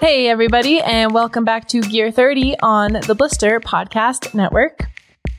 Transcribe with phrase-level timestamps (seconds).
[0.00, 4.86] Hey, everybody, and welcome back to Gear 30 on the Blister Podcast Network.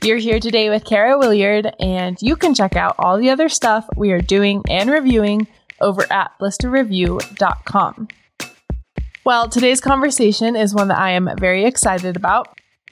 [0.04, 3.88] You're here today with Kara Williard, and you can check out all the other stuff
[3.96, 5.48] we are doing and reviewing
[5.80, 8.08] over at blisterreview.com.
[9.24, 12.48] Well, today's conversation is one that I am very excited about.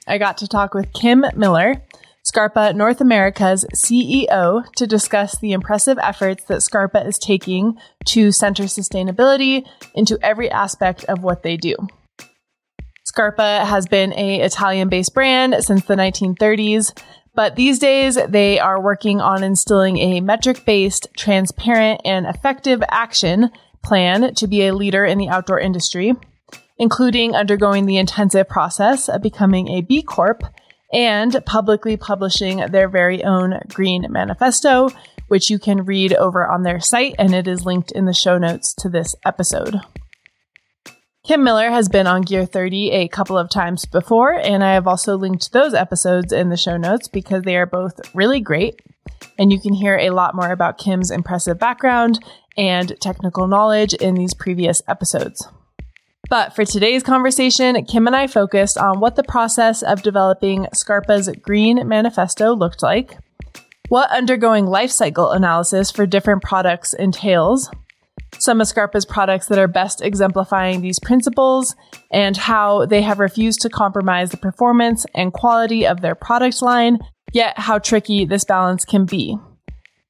[0.07, 1.83] I got to talk with Kim Miller,
[2.29, 8.65] Scarpa North America's CEO, to discuss the impressive efforts that Scarpa is taking to center
[8.65, 11.75] sustainability into every aspect of what they do.
[13.07, 16.93] Scarpa has been a Italian-based brand since the 1930s,
[17.35, 23.51] but these days they are working on instilling a metric-based, transparent, and effective action
[23.83, 26.13] plan to be a leader in the outdoor industry,
[26.77, 30.43] including undergoing the intensive process of becoming a B Corp
[30.93, 34.89] and publicly publishing their very own Green Manifesto,
[35.29, 38.39] which you can read over on their site, and it is linked in the show
[38.39, 39.81] notes to this episode.
[41.27, 44.87] Kim Miller has been on Gear 30 a couple of times before, and I have
[44.87, 48.81] also linked those episodes in the show notes because they are both really great.
[49.39, 52.19] And you can hear a lot more about Kim's impressive background
[52.57, 55.47] and technical knowledge in these previous episodes.
[56.29, 61.31] But for today's conversation, Kim and I focused on what the process of developing Scarpa's
[61.41, 63.17] Green Manifesto looked like,
[63.89, 67.71] what undergoing life cycle analysis for different products entails,
[68.39, 71.75] some of Scarpa's products that are best exemplifying these principles,
[72.13, 76.99] and how they have refused to compromise the performance and quality of their product line,
[77.33, 79.39] yet how tricky this balance can be.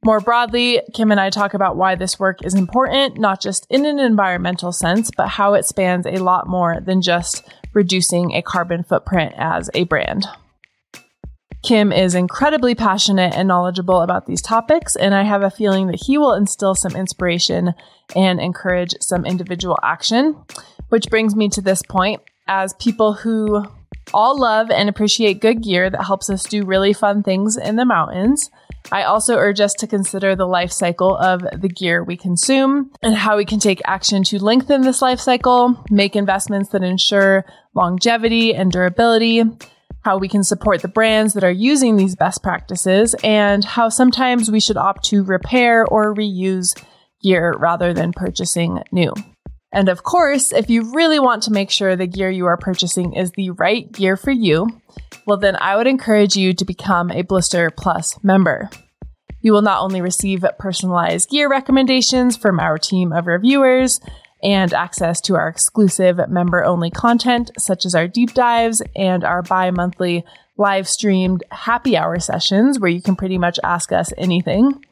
[0.05, 3.85] More broadly, Kim and I talk about why this work is important, not just in
[3.85, 7.43] an environmental sense, but how it spans a lot more than just
[7.75, 10.27] reducing a carbon footprint as a brand.
[11.65, 16.03] Kim is incredibly passionate and knowledgeable about these topics, and I have a feeling that
[16.07, 17.75] he will instill some inspiration
[18.15, 20.37] and encourage some individual action.
[20.89, 22.23] Which brings me to this point.
[22.47, 23.67] As people who
[24.15, 27.84] all love and appreciate good gear that helps us do really fun things in the
[27.84, 28.51] mountains,
[28.91, 33.15] I also urge us to consider the life cycle of the gear we consume and
[33.15, 37.44] how we can take action to lengthen this life cycle, make investments that ensure
[37.75, 39.43] longevity and durability,
[40.03, 44.50] how we can support the brands that are using these best practices, and how sometimes
[44.50, 46.81] we should opt to repair or reuse
[47.22, 49.12] gear rather than purchasing new.
[49.71, 53.12] And of course, if you really want to make sure the gear you are purchasing
[53.12, 54.81] is the right gear for you,
[55.28, 58.71] well, then I would encourage you to become a Blister Plus member.
[59.43, 64.00] You will not only receive personalized gear recommendations from our team of reviewers
[64.43, 69.43] and access to our exclusive member only content, such as our deep dives and our
[69.43, 70.25] bi monthly
[70.56, 74.83] live streamed happy hour sessions where you can pretty much ask us anything.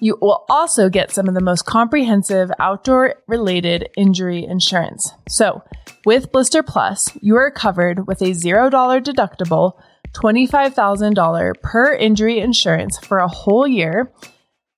[0.00, 5.12] You will also get some of the most comprehensive outdoor related injury insurance.
[5.28, 5.62] So,
[6.06, 9.72] with Blister Plus, you are covered with a $0 deductible,
[10.12, 14.12] $25,000 per injury insurance for a whole year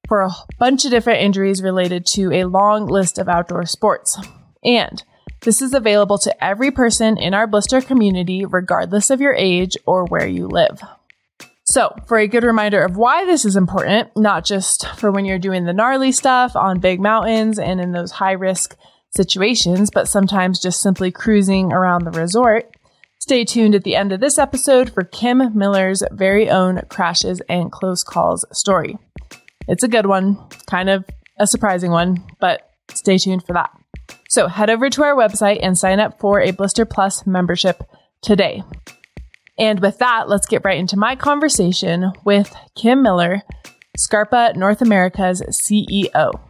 [0.09, 4.19] for a bunch of different injuries related to a long list of outdoor sports.
[4.65, 5.03] And
[5.43, 10.05] this is available to every person in our blister community, regardless of your age or
[10.07, 10.81] where you live.
[11.69, 15.39] So, for a good reminder of why this is important, not just for when you're
[15.39, 18.77] doing the gnarly stuff on big mountains and in those high risk
[19.17, 22.73] situations, but sometimes just simply cruising around the resort,
[23.19, 27.73] stay tuned at the end of this episode for Kim Miller's very own crashes and
[27.73, 28.97] close calls story.
[29.67, 30.39] It's a good one,
[30.71, 31.05] kind of
[31.41, 33.71] a surprising one, but stay tuned for that.
[34.29, 37.83] So, head over to our website and sign up for a Blister Plus membership
[38.23, 38.63] today.
[39.59, 43.43] And with that, let's get right into my conversation with Kim Miller,
[43.97, 46.41] Scarpa North America's CEO.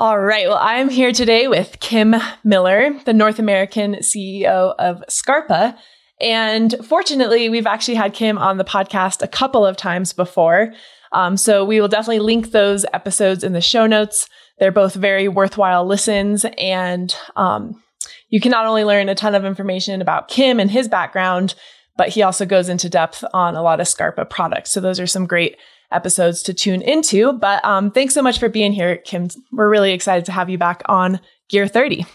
[0.00, 0.46] All right.
[0.46, 5.76] Well, I'm here today with Kim Miller, the North American CEO of Scarpa.
[6.20, 10.72] And fortunately, we've actually had Kim on the podcast a couple of times before.
[11.10, 14.28] Um, so we will definitely link those episodes in the show notes.
[14.58, 16.44] They're both very worthwhile listens.
[16.58, 17.82] And um,
[18.28, 21.54] you can not only learn a ton of information about Kim and his background,
[21.96, 24.70] but he also goes into depth on a lot of Scarpa products.
[24.70, 25.56] So those are some great
[25.90, 27.32] episodes to tune into.
[27.32, 29.28] But um, thanks so much for being here, Kim.
[29.52, 32.06] We're really excited to have you back on Gear 30.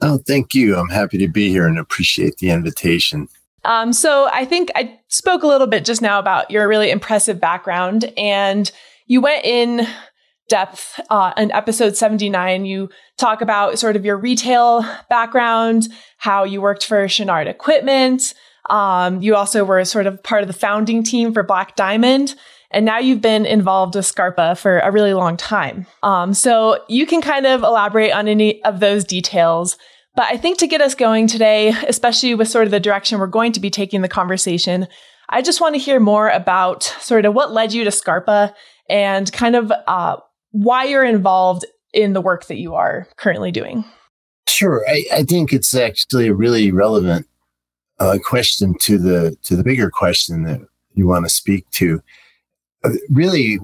[0.00, 0.76] Oh, thank you.
[0.76, 3.28] I'm happy to be here and appreciate the invitation.
[3.64, 7.40] Um, so I think I spoke a little bit just now about your really impressive
[7.40, 8.70] background, and
[9.06, 9.86] you went in
[10.52, 12.66] depth uh, in episode 79.
[12.66, 15.88] You talk about sort of your retail background,
[16.18, 18.34] how you worked for Chouinard Equipment.
[18.68, 22.34] Um, you also were sort of part of the founding team for Black Diamond.
[22.70, 25.86] And now you've been involved with Scarpa for a really long time.
[26.02, 29.78] Um, so you can kind of elaborate on any of those details.
[30.16, 33.26] But I think to get us going today, especially with sort of the direction we're
[33.26, 34.86] going to be taking the conversation,
[35.30, 38.54] I just want to hear more about sort of what led you to Scarpa
[38.90, 40.16] and kind of uh,
[40.52, 43.84] why you're involved in the work that you are currently doing.
[44.48, 47.26] Sure, I, I think it's actually a really relevant
[47.98, 50.60] uh, question to the to the bigger question that
[50.94, 52.02] you want to speak to.
[52.84, 53.58] Uh, really,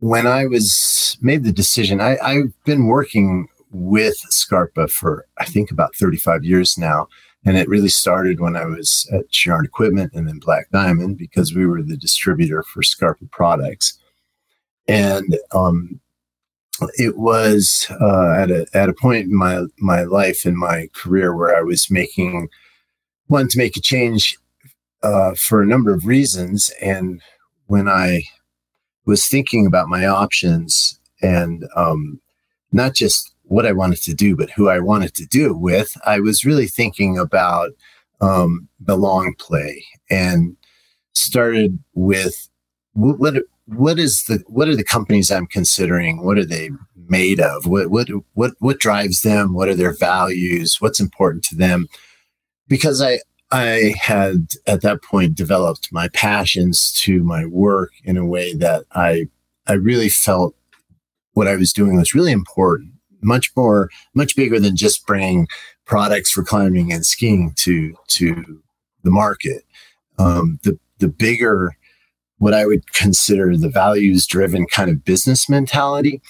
[0.00, 5.70] when I was made the decision, I, I've been working with Scarpa for I think
[5.70, 7.08] about 35 years now.
[7.44, 11.54] And it really started when I was at Chouinard Equipment and then Black Diamond because
[11.54, 13.98] we were the distributor for Scarpa products.
[14.88, 16.00] And um,
[16.96, 21.36] it was uh, at a at a point in my my life in my career
[21.36, 22.48] where I was making
[23.28, 24.36] wanted to make a change
[25.02, 27.20] uh, for a number of reasons, and
[27.66, 28.22] when I
[29.04, 32.20] was thinking about my options and um,
[32.72, 35.96] not just what I wanted to do, but who I wanted to do it with,
[36.04, 37.70] I was really thinking about
[38.20, 40.56] um, the long play and
[41.14, 42.48] started with
[42.92, 43.36] what
[43.74, 46.24] what is the what are the companies I'm considering?
[46.24, 46.70] What are they
[47.08, 47.66] made of?
[47.66, 49.52] What what what what drives them?
[49.52, 50.80] What are their values?
[50.80, 51.86] What's important to them?
[52.66, 53.20] Because I
[53.50, 58.84] I had at that point developed my passions to my work in a way that
[58.92, 59.28] I
[59.66, 60.54] I really felt
[61.34, 65.46] what I was doing was really important, much more much bigger than just bringing
[65.84, 68.62] products for climbing and skiing to to
[69.02, 69.64] the market.
[70.18, 71.76] Um, the the bigger
[72.38, 76.20] what I would consider the values driven kind of business mentality.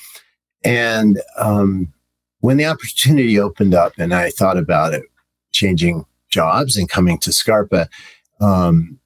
[0.64, 1.92] And um,
[2.40, 5.04] when the opportunity opened up and I thought about it,
[5.52, 7.88] changing jobs and coming to Scarpa,
[8.40, 8.98] um,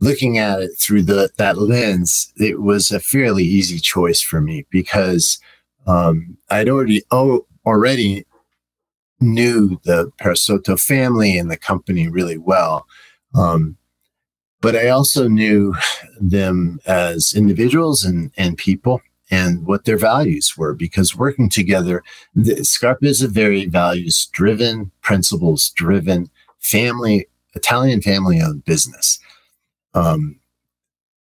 [0.00, 4.66] looking at it through the, that lens, it was a fairly easy choice for me
[4.70, 5.38] because
[5.86, 7.02] um, I'd already
[7.66, 8.24] already
[9.20, 12.86] knew the Parisotto family and the company really well.
[13.34, 13.76] Um,
[14.60, 15.74] but I also knew
[16.20, 22.02] them as individuals and, and people and what their values were because working together,
[22.34, 29.18] the, Scarpa is a very values driven, principles driven family, Italian family owned business.
[29.94, 30.40] Um,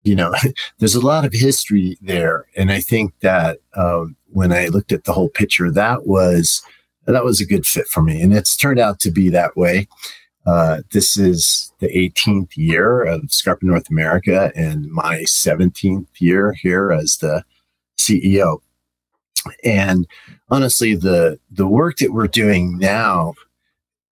[0.03, 0.35] you know,
[0.79, 2.47] there's a lot of history there.
[2.57, 6.63] And I think that um, when I looked at the whole picture, that was
[7.07, 8.21] that was a good fit for me.
[8.21, 9.89] And it's turned out to be that way.
[10.49, 16.91] Uh, this is the 18th year of Scarpa North America and my 17th year here
[16.91, 17.45] as the
[17.99, 18.61] CEO.
[19.63, 20.07] And
[20.49, 23.35] honestly, the the work that we're doing now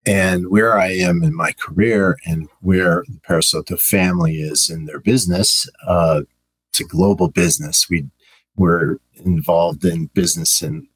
[0.05, 5.00] and where I am in my career and where the Parisotto family is in their
[5.00, 6.23] business, uh,
[6.69, 7.88] it's a global business.
[7.88, 8.09] We
[8.56, 10.87] we're involved in business in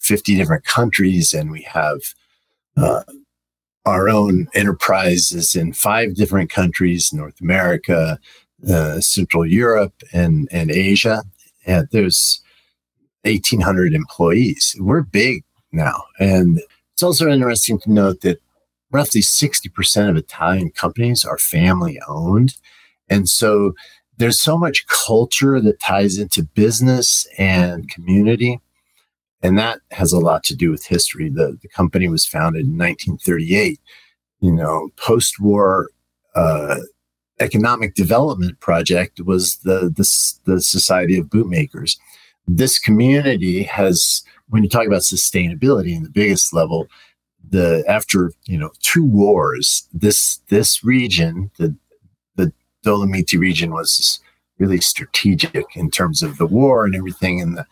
[0.00, 2.00] 50 different countries, and we have
[2.76, 3.04] uh,
[3.88, 8.18] our own enterprises in five different countries North America,
[8.68, 11.22] uh, Central Europe, and, and Asia.
[11.66, 12.42] And there's
[13.24, 14.74] 1,800 employees.
[14.78, 16.04] We're big now.
[16.18, 16.60] And
[16.92, 18.40] it's also interesting to note that
[18.90, 22.54] roughly 60% of Italian companies are family owned.
[23.08, 23.74] And so
[24.16, 28.60] there's so much culture that ties into business and community
[29.42, 31.28] and that has a lot to do with history.
[31.30, 33.80] The, the company was founded in 1938.
[34.40, 35.90] You know, post war
[36.34, 36.80] uh,
[37.40, 41.98] economic development project was the, the, the Society of Bootmakers.
[42.46, 46.88] This community has, when you talk about sustainability in the biggest level,
[47.50, 51.74] the after you know two wars, this this region, the
[52.36, 52.52] the
[52.84, 54.20] Dolomiti region, was
[54.58, 57.66] really strategic in terms of the war and everything, and the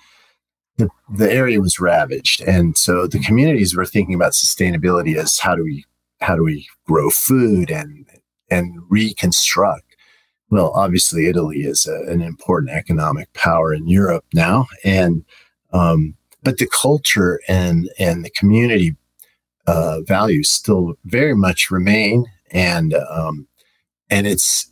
[0.76, 2.42] the, the area was ravaged.
[2.42, 5.84] And so the communities were thinking about sustainability as how do we
[6.20, 8.06] how do we grow food and
[8.50, 9.96] and reconstruct.
[10.50, 15.24] Well, obviously Italy is a, an important economic power in Europe now, and
[15.72, 18.96] um, but the culture and and the community
[19.66, 23.48] uh, values still very much remain, and um,
[24.10, 24.70] and it's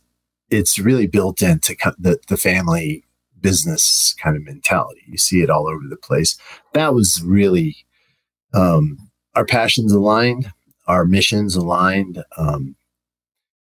[0.49, 3.04] it's really built into the, the family
[3.45, 5.01] business kind of mentality.
[5.07, 6.35] You see it all over the place.
[6.73, 7.75] That was really
[8.55, 8.97] um,
[9.35, 10.51] our passions aligned,
[10.87, 12.23] our missions aligned.
[12.37, 12.75] Um,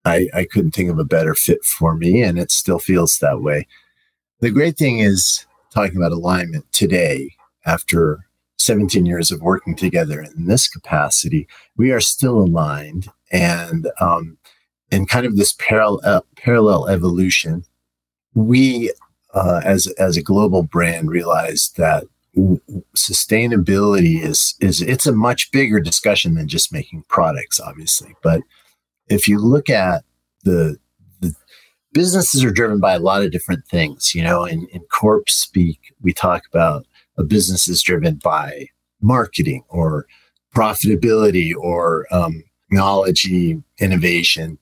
[0.05, 3.41] I, I couldn't think of a better fit for me, and it still feels that
[3.41, 3.67] way.
[4.41, 7.31] The great thing is talking about alignment today,
[7.65, 8.19] after
[8.59, 11.49] 17 years of working together in this capacity,
[11.79, 14.37] we are still aligned and um,
[14.91, 17.65] in kind of this parallel parallel evolution.
[18.35, 18.93] We
[19.33, 22.05] uh, as as a global brand realized that
[22.97, 28.15] sustainability is is it's a much bigger discussion than just making products obviously.
[28.23, 28.43] But
[29.09, 30.05] if you look at
[30.45, 30.77] the
[31.21, 31.35] the
[31.93, 35.79] businesses are driven by a lot of different things you know in, in corp speak
[36.01, 36.87] we talk about
[37.19, 38.67] a business is driven by
[39.03, 40.07] marketing or
[40.55, 44.59] profitability or um, technology innovation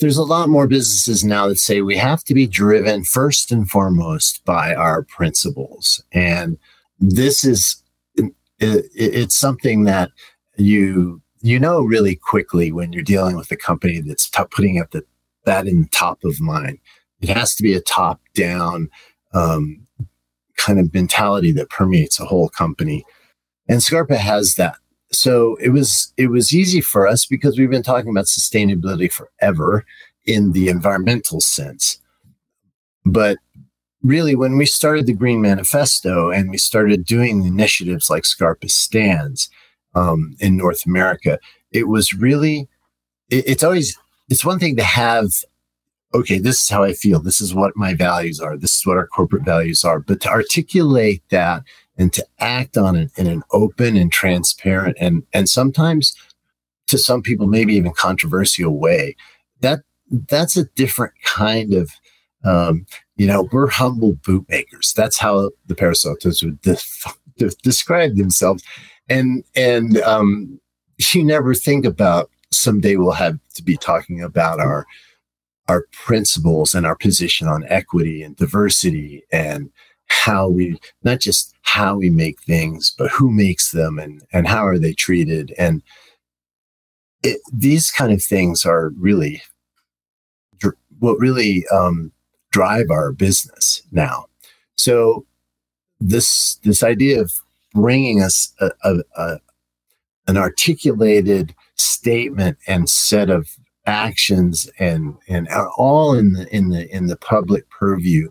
[0.00, 3.68] there's a lot more businesses now that say we have to be driven first and
[3.68, 6.02] foremost by our principles.
[6.12, 6.58] And
[6.98, 7.82] this is,
[8.58, 10.10] it's something that
[10.56, 14.90] you, you know, really quickly when you're dealing with a company that's t- putting up
[14.92, 15.04] the,
[15.44, 16.78] that in the top of mind.
[17.20, 18.90] It has to be a top down
[19.32, 19.86] um,
[20.56, 23.04] kind of mentality that permeates a whole company.
[23.68, 24.76] And Scarpa has that
[25.12, 29.84] so it was it was easy for us because we've been talking about sustainability forever
[30.24, 32.00] in the environmental sense.
[33.04, 33.38] But
[34.02, 39.48] really when we started the green manifesto and we started doing initiatives like scarpa stands
[39.94, 41.38] um, in north america
[41.70, 42.68] it was really
[43.30, 43.96] it, it's always
[44.28, 45.26] it's one thing to have
[46.14, 48.96] okay this is how i feel this is what my values are this is what
[48.96, 51.62] our corporate values are but to articulate that
[51.98, 56.14] and to act on it in an open and transparent and and sometimes
[56.86, 59.16] to some people maybe even controversial way.
[59.60, 59.80] That
[60.28, 61.90] that's a different kind of
[62.44, 64.92] um, you know we're humble bootmakers.
[64.96, 68.62] That's how the Parisottos would de- describe themselves.
[69.08, 70.60] And and um,
[71.12, 74.86] you never think about someday we'll have to be talking about our
[75.68, 79.70] our principles and our position on equity and diversity and
[80.12, 84.66] how we not just how we make things but who makes them and and how
[84.66, 85.54] are they treated.
[85.58, 85.82] And
[87.22, 89.42] it, these kind of things are really
[90.58, 92.12] dr- what really um,
[92.50, 94.26] drive our business now.
[94.76, 95.24] So
[96.00, 97.32] this this idea of
[97.74, 99.38] bringing us a, a, a,
[100.26, 107.06] an articulated statement and set of actions and and all in the in the in
[107.06, 108.30] the public purview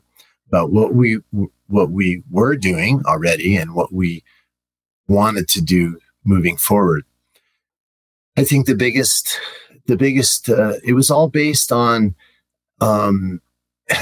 [0.52, 1.20] about what we
[1.68, 4.22] what we were doing already and what we
[5.08, 7.04] wanted to do moving forward.
[8.38, 9.40] I think the biggest,
[9.88, 12.16] the biggest, uh, it was all based on
[12.82, 13.42] um,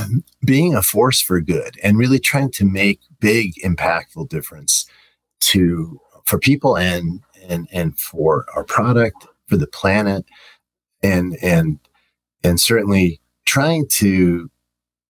[0.45, 4.87] being a force for good and really trying to make big, impactful difference
[5.41, 10.25] to for people and and and for our product, for the planet,
[11.03, 11.79] and and
[12.43, 14.49] and certainly trying to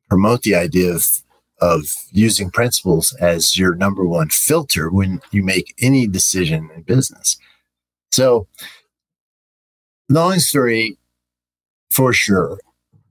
[0.10, 1.06] promote the idea of
[1.62, 7.38] of using principles as your number one filter when you make any decision in business.
[8.12, 8.48] So,
[10.10, 10.98] long story
[11.92, 12.60] for sure,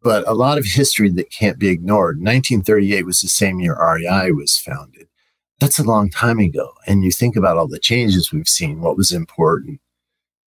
[0.03, 2.17] but a lot of history that can't be ignored.
[2.19, 5.09] 1938 was the same year REI was founded.
[5.61, 6.73] That's a long time ago.
[6.87, 9.81] And you think about all the changes we've seen, what was important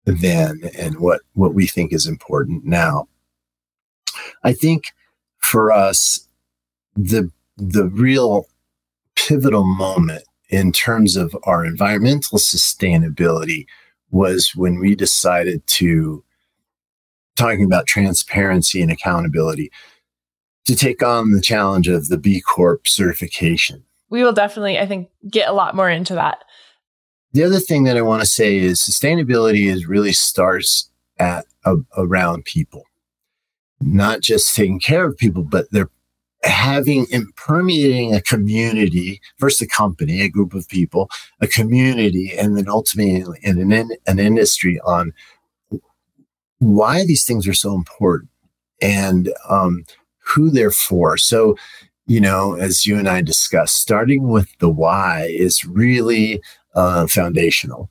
[0.05, 3.07] then and what, what we think is important now.
[4.43, 4.85] I think
[5.39, 6.27] for us,
[6.95, 8.47] the the real
[9.15, 13.65] pivotal moment in terms of our environmental sustainability
[14.11, 16.23] was when we decided to
[17.35, 19.71] talking about transparency and accountability
[20.65, 23.83] to take on the challenge of the B Corp certification.
[24.09, 26.43] We will definitely, I think, get a lot more into that.
[27.31, 30.89] The other thing that I want to say is sustainability is really starts
[31.19, 32.83] at a, around people,
[33.79, 35.89] not just taking care of people, but their
[36.43, 41.09] having and permeating a community, first a company, a group of people,
[41.41, 45.13] a community, and then ultimately in an, an industry on
[46.59, 48.29] why these things are so important
[48.81, 49.83] and um,
[50.19, 51.17] who they're for.
[51.17, 51.57] So,
[52.05, 56.41] you know, as you and I discussed, starting with the why is really
[56.75, 57.89] uh, foundational.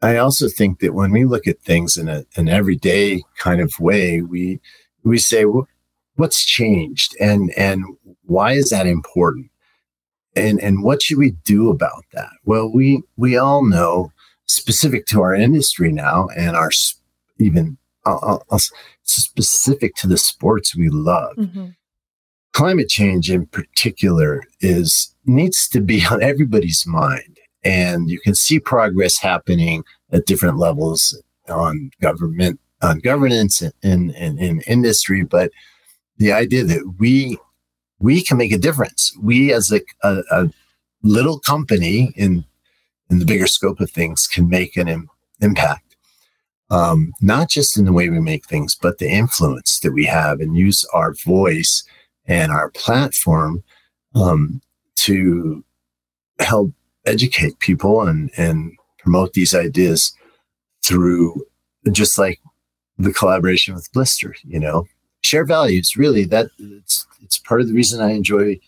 [0.00, 3.72] I also think that when we look at things in a, an everyday kind of
[3.80, 4.60] way, we
[5.02, 5.66] we say, well,
[6.18, 7.84] what's changed and and
[8.24, 9.50] why is that important?
[10.36, 12.30] And and what should we do about that?
[12.44, 14.12] Well we we all know
[14.46, 16.70] specific to our industry now and our
[17.38, 18.58] even uh, uh,
[19.04, 21.36] specific to the sports we love.
[21.36, 21.68] Mm-hmm.
[22.52, 27.38] climate change in particular is needs to be on everybody's mind.
[27.64, 34.10] And you can see progress happening at different levels on government on governance and in,
[34.10, 35.50] in, in industry but
[36.18, 37.38] the idea that we
[38.00, 39.16] we can make a difference.
[39.20, 40.50] We, as a, a, a
[41.02, 42.44] little company in
[43.10, 45.10] in the bigger scope of things, can make an Im-
[45.40, 45.96] impact.
[46.70, 50.40] Um, not just in the way we make things, but the influence that we have
[50.40, 51.82] and use our voice
[52.26, 53.64] and our platform
[54.14, 54.60] um,
[54.96, 55.64] to
[56.40, 56.72] help
[57.06, 60.12] educate people and and promote these ideas
[60.84, 61.42] through
[61.90, 62.38] just like
[62.98, 64.34] the collaboration with Blister.
[64.44, 64.86] You know,
[65.22, 65.96] share values.
[65.96, 68.58] Really, that it's it's part of the reason I enjoy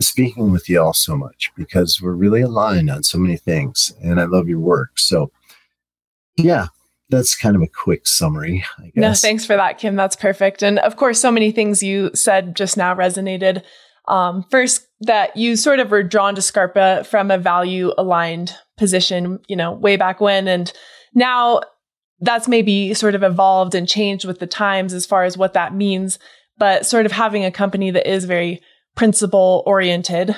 [0.00, 4.20] speaking with you all so much because we're really aligned on so many things, and
[4.20, 4.98] I love your work.
[4.98, 5.30] So,
[6.36, 6.68] yeah,
[7.08, 8.64] that's kind of a quick summary.
[8.94, 9.96] No, thanks for that, Kim.
[9.96, 10.62] That's perfect.
[10.62, 13.62] And of course, so many things you said just now resonated.
[14.06, 19.38] Um, first, that you sort of were drawn to Scarpa from a value aligned position,
[19.48, 20.48] you know, way back when.
[20.48, 20.72] And
[21.14, 21.60] now
[22.20, 25.74] that's maybe sort of evolved and changed with the times as far as what that
[25.74, 26.18] means.
[26.56, 28.60] But sort of having a company that is very
[28.96, 30.34] principle oriented.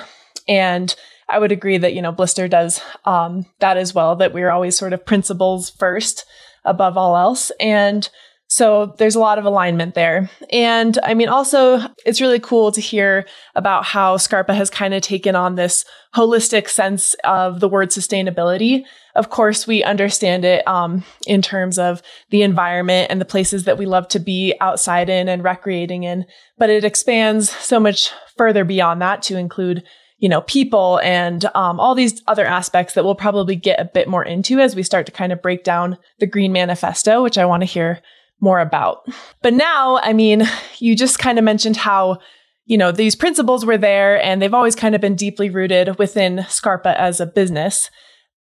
[0.47, 0.95] And
[1.27, 4.77] I would agree that, you know, Blister does um, that as well, that we're always
[4.77, 6.25] sort of principles first
[6.63, 7.51] above all else.
[7.59, 8.07] And
[8.51, 10.29] so there's a lot of alignment there.
[10.51, 15.01] And I mean, also, it's really cool to hear about how Scarpa has kind of
[15.01, 18.83] taken on this holistic sense of the word sustainability.
[19.15, 23.77] Of course, we understand it um, in terms of the environment and the places that
[23.77, 26.25] we love to be outside in and recreating in,
[26.57, 29.81] but it expands so much further beyond that to include
[30.17, 34.09] you know, people and um, all these other aspects that we'll probably get a bit
[34.09, 37.45] more into as we start to kind of break down the Green Manifesto, which I
[37.45, 38.01] want to hear
[38.41, 39.07] more about.
[39.41, 40.43] But now, I mean,
[40.79, 42.19] you just kind of mentioned how,
[42.65, 46.45] you know, these principles were there and they've always kind of been deeply rooted within
[46.49, 47.89] Scarpa as a business.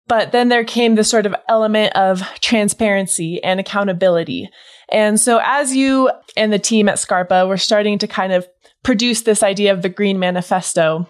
[0.08, 4.50] But then there came this sort of element of transparency and accountability.
[4.89, 8.48] And so as you and the team at Scarpa were starting to kind of
[8.84, 11.08] produce this idea of the Green Manifesto,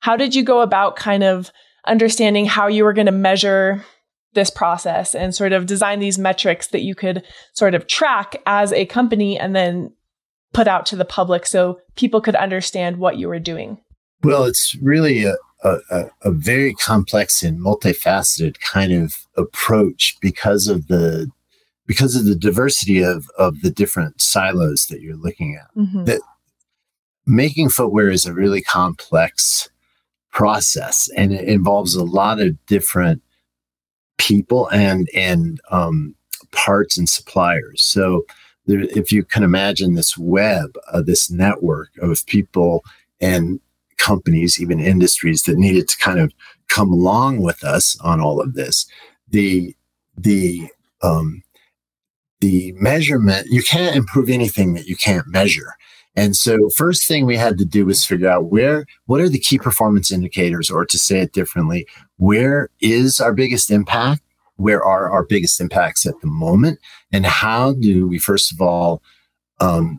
[0.00, 1.52] how did you go about kind of
[1.86, 3.84] understanding how you were going to measure
[4.34, 8.72] this process and sort of design these metrics that you could sort of track as
[8.72, 9.92] a company and then
[10.52, 13.78] put out to the public so people could understand what you were doing?
[14.22, 20.86] Well, it's really a, a, a very complex and multifaceted kind of approach because of
[20.88, 21.30] the
[21.86, 25.76] because of the diversity of of the different silos that you're looking at.
[25.76, 26.04] Mm-hmm.
[26.04, 26.20] That
[27.26, 29.68] making footwear is a really complex
[30.32, 33.22] process and it involves a lot of different
[34.20, 36.14] people and and um,
[36.52, 37.82] parts and suppliers.
[37.82, 38.24] So
[38.66, 42.84] there, if you can imagine this web, uh, this network of people
[43.20, 43.58] and
[43.96, 46.32] companies, even industries that needed to kind of
[46.68, 48.86] come along with us on all of this,
[49.28, 49.74] the
[50.16, 50.68] the
[51.02, 51.42] um,
[52.40, 55.74] the measurement you can't improve anything that you can't measure.
[56.20, 59.38] And so first thing we had to do was figure out where what are the
[59.38, 61.86] key performance indicators or to say it differently,
[62.18, 64.20] where is our biggest impact?
[64.56, 66.78] Where are our biggest impacts at the moment?
[67.10, 69.02] And how do we, first of all,
[69.60, 69.98] um,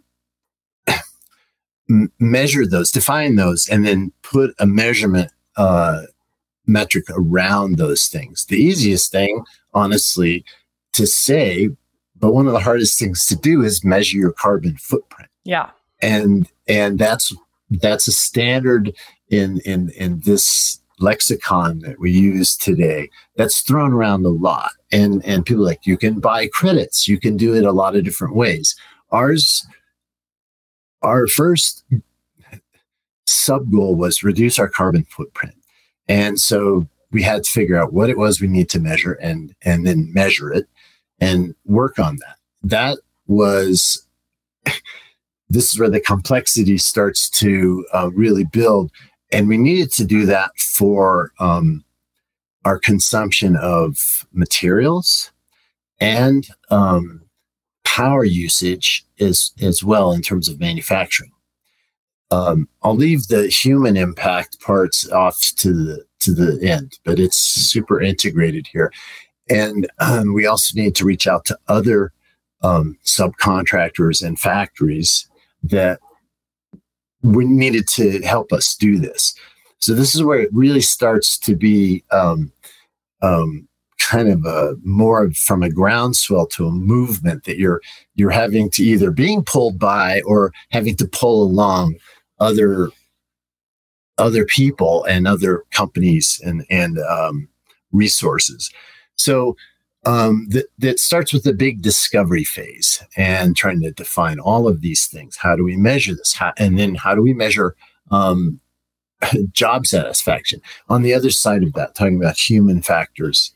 [2.19, 6.03] measure those, define those, and then put a measurement uh,
[6.67, 8.45] metric around those things?
[8.45, 10.45] The easiest thing, honestly,
[10.93, 11.69] to say,
[12.15, 15.31] but one of the hardest things to do is measure your carbon footprint.
[15.45, 15.71] Yeah.
[16.01, 17.33] And and that's
[17.69, 18.93] that's a standard
[19.29, 24.71] in in in this lexicon that we use today that's thrown around a lot.
[24.91, 27.07] And and people like you can buy credits.
[27.07, 28.75] You can do it a lot of different ways.
[29.11, 29.65] Ours
[31.01, 31.83] our first
[33.25, 35.55] sub goal was reduce our carbon footprint.
[36.07, 39.55] And so we had to figure out what it was we need to measure and
[39.63, 40.67] and then measure it
[41.19, 42.37] and work on that.
[42.63, 44.05] That was
[45.53, 48.91] this is where the complexity starts to uh, really build
[49.31, 51.83] and we needed to do that for um,
[52.65, 55.31] our consumption of materials
[55.99, 57.21] and um,
[57.83, 61.31] power usage as, as well in terms of manufacturing.
[62.29, 67.35] Um, I'll leave the human impact parts off to the to the end, but it's
[67.35, 68.93] super integrated here.
[69.49, 72.13] And um, we also need to reach out to other
[72.61, 75.27] um, subcontractors and factories
[75.63, 75.99] that
[77.21, 79.33] we needed to help us do this.
[79.79, 82.51] So this is where it really starts to be um,
[83.21, 83.67] um,
[83.99, 87.81] kind of a more from a groundswell to a movement that you're
[88.15, 91.95] you're having to either being pulled by or having to pull along
[92.39, 92.89] other
[94.17, 97.47] other people and other companies and and um,
[97.91, 98.71] resources.
[99.15, 99.55] So
[100.05, 104.81] um, that, that starts with the big discovery phase and trying to define all of
[104.81, 105.37] these things.
[105.37, 106.33] How do we measure this?
[106.33, 107.75] How, and then how do we measure
[108.09, 108.59] um,
[109.51, 110.61] job satisfaction?
[110.89, 113.53] On the other side of that, talking about human factors,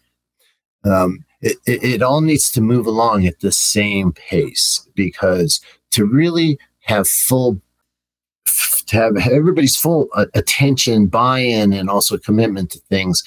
[0.83, 6.05] um, it, it, it all needs to move along at the same pace because to
[6.05, 7.59] really have full
[8.87, 13.23] to have everybody's full uh, attention, buy-in, and also commitment to things,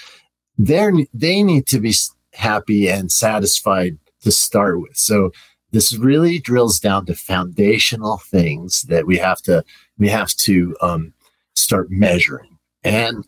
[0.56, 1.92] they they need to be
[2.38, 4.96] happy and satisfied to start with.
[4.96, 5.32] So
[5.72, 9.64] this really drills down to foundational things that we have to
[9.98, 11.12] we have to um,
[11.54, 12.56] start measuring.
[12.84, 13.26] And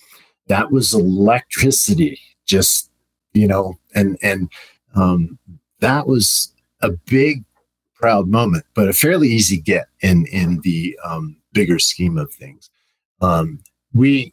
[0.48, 2.90] That was electricity, just,
[3.32, 4.50] you know, and, and,
[4.94, 5.38] um,
[5.80, 7.44] that was a big
[8.00, 12.70] proud moment, but a fairly easy get in in the um, bigger scheme of things.
[13.20, 13.60] Um,
[13.92, 14.32] we,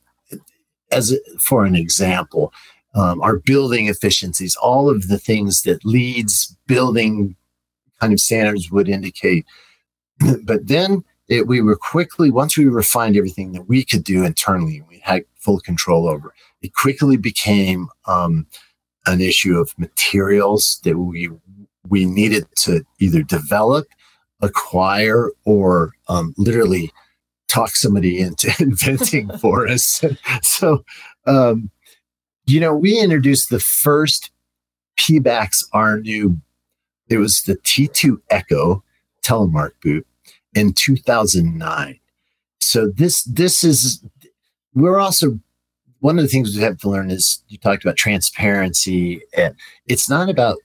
[0.91, 2.53] as a, for an example,
[2.93, 6.27] um, our building efficiencies, all of the things that LEED
[6.67, 7.35] building
[7.99, 9.45] kind of standards would indicate.
[10.43, 14.81] but then it, we were quickly, once we refined everything that we could do internally,
[14.87, 16.33] we had full control over.
[16.61, 18.47] It quickly became um,
[19.05, 21.29] an issue of materials that we
[21.89, 23.87] we needed to either develop,
[24.41, 26.91] acquire, or um, literally
[27.47, 30.03] talk somebody into inventing for us.
[30.41, 30.83] so,
[31.25, 31.69] um,
[32.45, 34.31] you know, we introduced the first
[34.97, 36.39] Pebax Rnew,
[37.09, 38.83] it was the T2 Eco
[39.23, 40.05] telemark boot
[40.53, 41.99] in 2009.
[42.59, 44.03] So this, this is,
[44.73, 45.39] we're also
[45.99, 49.55] one of the things we have to learn is you talked about transparency and
[49.87, 50.57] it's not about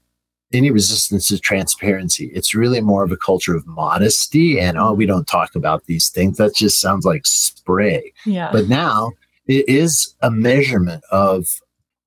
[0.53, 2.31] any resistance to transparency.
[2.35, 6.09] It's really more of a culture of modesty and oh, we don't talk about these
[6.09, 6.39] things.
[6.39, 8.13] That just sounds like spray.
[8.27, 8.51] Yeah.
[8.53, 9.13] But now
[9.47, 11.47] it is a measurement of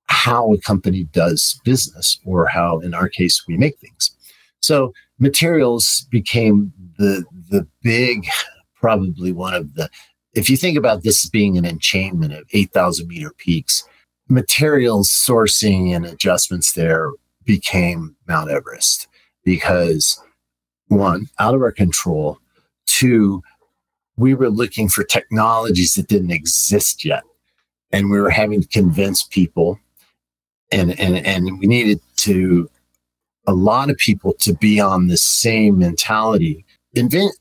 [0.08, 4.12] how a company does business or how in our case we make things.
[4.60, 8.28] So materials became the the big
[8.76, 9.90] probably one of the
[10.34, 13.88] if you think about this as being an enchainment of 8,000 meter peaks,
[14.30, 17.12] materials sourcing and adjustments there
[17.46, 19.08] became Mount Everest
[19.44, 20.22] because
[20.88, 22.38] one, out of our control,
[22.86, 23.42] two,
[24.18, 27.24] we were looking for technologies that didn't exist yet.
[27.92, 29.80] And we were having to convince people
[30.72, 32.70] and and and we needed to
[33.46, 36.66] a lot of people to be on the same mentality.
[36.96, 37.34] Invent,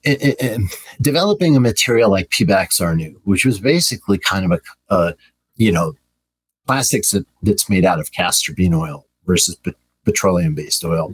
[1.00, 5.14] developing a material like Pebax Rnew, which was basically kind of a, a
[5.56, 5.94] you know,
[6.66, 9.56] plastics that, that's made out of castor bean oil versus
[10.04, 11.12] petroleum based oil.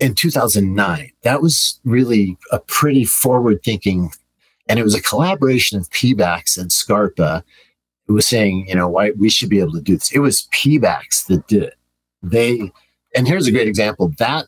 [0.00, 4.10] In 2009, that was really a pretty forward thinking,
[4.68, 7.44] and it was a collaboration of Pebax and Scarpa
[8.06, 10.12] who was saying, you know, why we should be able to do this.
[10.12, 11.74] It was Pebax that did it.
[12.22, 12.72] They,
[13.14, 14.46] and here's a great example that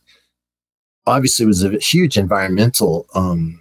[1.06, 3.60] obviously was a huge environmental um,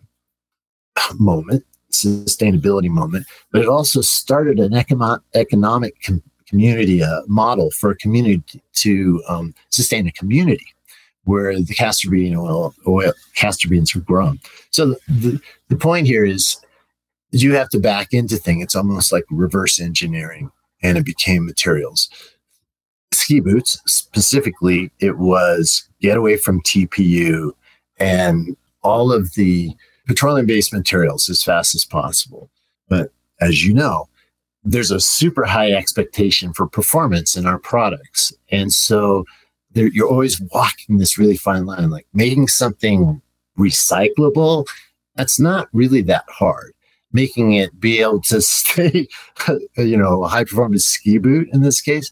[1.19, 7.91] moment, sustainability moment, but it also started an economic, economic com- community uh, model for
[7.91, 10.65] a community to um, sustain a community
[11.25, 14.39] where the castor bean oil, oil castor beans are grown.
[14.69, 16.57] So the, the point here is
[17.31, 18.63] you have to back into things.
[18.63, 22.09] It's almost like reverse engineering and it became materials.
[23.11, 27.51] Ski boots, specifically, it was get away from TPU
[27.97, 29.75] and all of the
[30.07, 32.49] petroleum based materials as fast as possible.
[32.87, 34.07] But as you know,
[34.65, 38.33] there's a super high expectation for performance in our products.
[38.49, 39.25] And so
[39.73, 43.21] you're always walking this really fine line, like making something
[43.57, 44.65] recyclable.
[45.15, 46.73] That's not really that hard.
[47.13, 49.07] Making it be able to stay,
[49.77, 52.09] you know, a high performance ski boot in this case,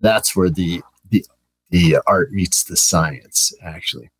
[0.00, 1.24] that's where the, the,
[1.70, 4.10] the art meets the science actually.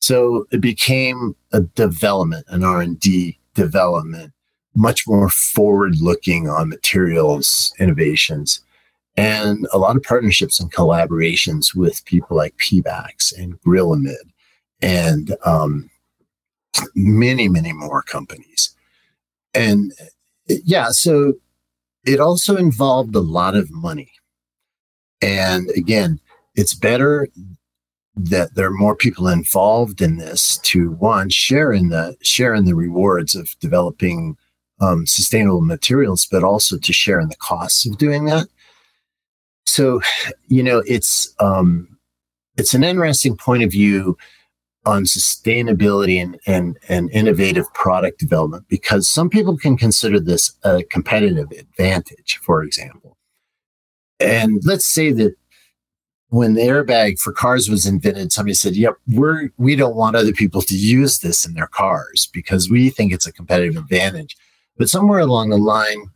[0.00, 4.32] So it became a development, an R&D development
[4.74, 8.64] much more forward looking on materials innovations
[9.16, 14.30] and a lot of partnerships and collaborations with people like Pebax and Grilamid
[14.80, 15.90] and um,
[16.94, 18.74] many, many more companies.
[19.52, 19.92] And
[20.48, 21.34] yeah, so
[22.06, 24.10] it also involved a lot of money.
[25.20, 26.18] And again,
[26.54, 27.28] it's better
[28.14, 32.64] that there are more people involved in this to one share in the share in
[32.64, 34.36] the rewards of developing
[34.82, 38.48] um, sustainable materials, but also to share in the costs of doing that.
[39.64, 40.00] So,
[40.48, 41.96] you know, it's um,
[42.56, 44.18] it's an interesting point of view
[44.84, 50.82] on sustainability and, and, and innovative product development because some people can consider this a
[50.90, 53.16] competitive advantage, for example.
[54.18, 55.36] And let's say that
[56.30, 60.32] when the airbag for cars was invented, somebody said, "Yep, we're we don't want other
[60.32, 64.36] people to use this in their cars because we think it's a competitive advantage."
[64.76, 66.10] But somewhere along the line,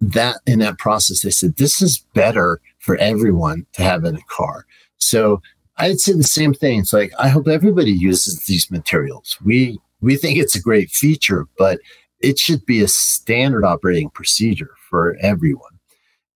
[0.00, 4.22] that in that process, they said, "This is better for everyone to have in a
[4.28, 4.66] car."
[4.98, 5.42] So
[5.76, 6.80] I'd say the same thing.
[6.80, 9.38] It's like I hope everybody uses these materials.
[9.44, 11.80] We we think it's a great feature, but
[12.20, 15.78] it should be a standard operating procedure for everyone.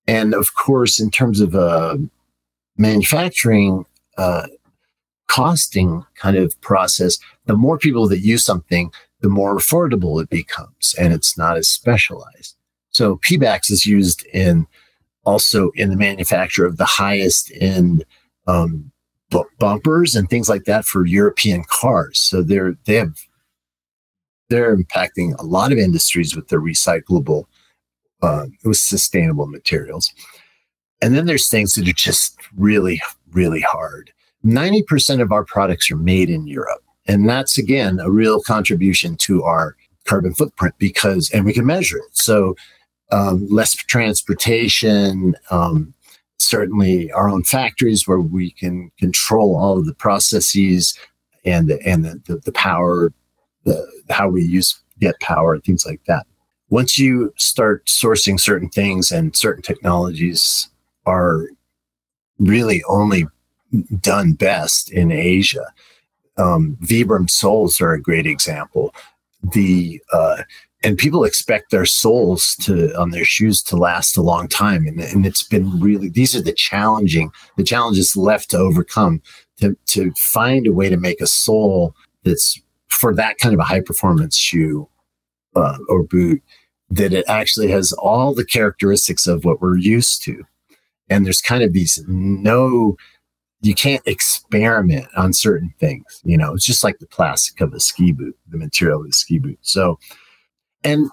[0.06, 1.96] And of course, in terms of uh,
[2.76, 3.84] manufacturing
[4.16, 4.46] uh,
[5.28, 8.92] costing kind of process, the more people that use something,
[9.24, 12.56] the more affordable it becomes, and it's not as specialized.
[12.90, 14.66] So Pebax is used in
[15.24, 18.04] also in the manufacture of the highest end
[18.46, 18.92] um,
[19.30, 22.20] b- bumpers and things like that for European cars.
[22.20, 23.14] So they're they have
[24.50, 27.44] they're impacting a lot of industries with their recyclable,
[28.20, 30.12] uh, with sustainable materials.
[31.00, 33.00] And then there's things that are just really,
[33.32, 34.12] really hard.
[34.44, 36.84] 90% of our products are made in Europe.
[37.06, 41.98] And that's again a real contribution to our carbon footprint because, and we can measure
[41.98, 42.16] it.
[42.16, 42.54] So,
[43.12, 45.94] um, less transportation, um,
[46.38, 50.98] certainly our own factories where we can control all of the processes
[51.44, 53.12] and the, and the, the, the power,
[53.64, 56.26] the, how we use get power, things like that.
[56.70, 60.68] Once you start sourcing certain things and certain technologies
[61.06, 61.46] are
[62.38, 63.26] really only
[64.00, 65.66] done best in Asia.
[66.36, 68.94] Um, Vibram soles are a great example.
[69.52, 70.42] The uh,
[70.82, 75.00] and people expect their soles to on their shoes to last a long time, and,
[75.00, 79.22] and it's been really these are the challenging the challenges left to overcome
[79.60, 81.94] to to find a way to make a sole
[82.24, 84.88] that's for that kind of a high performance shoe
[85.56, 86.42] uh, or boot
[86.90, 90.44] that it actually has all the characteristics of what we're used to
[91.08, 92.96] and there's kind of these no
[93.64, 97.80] you can't experiment on certain things you know it's just like the plastic of a
[97.80, 99.58] ski boot the material of the ski boot.
[99.62, 99.98] So
[100.82, 101.10] and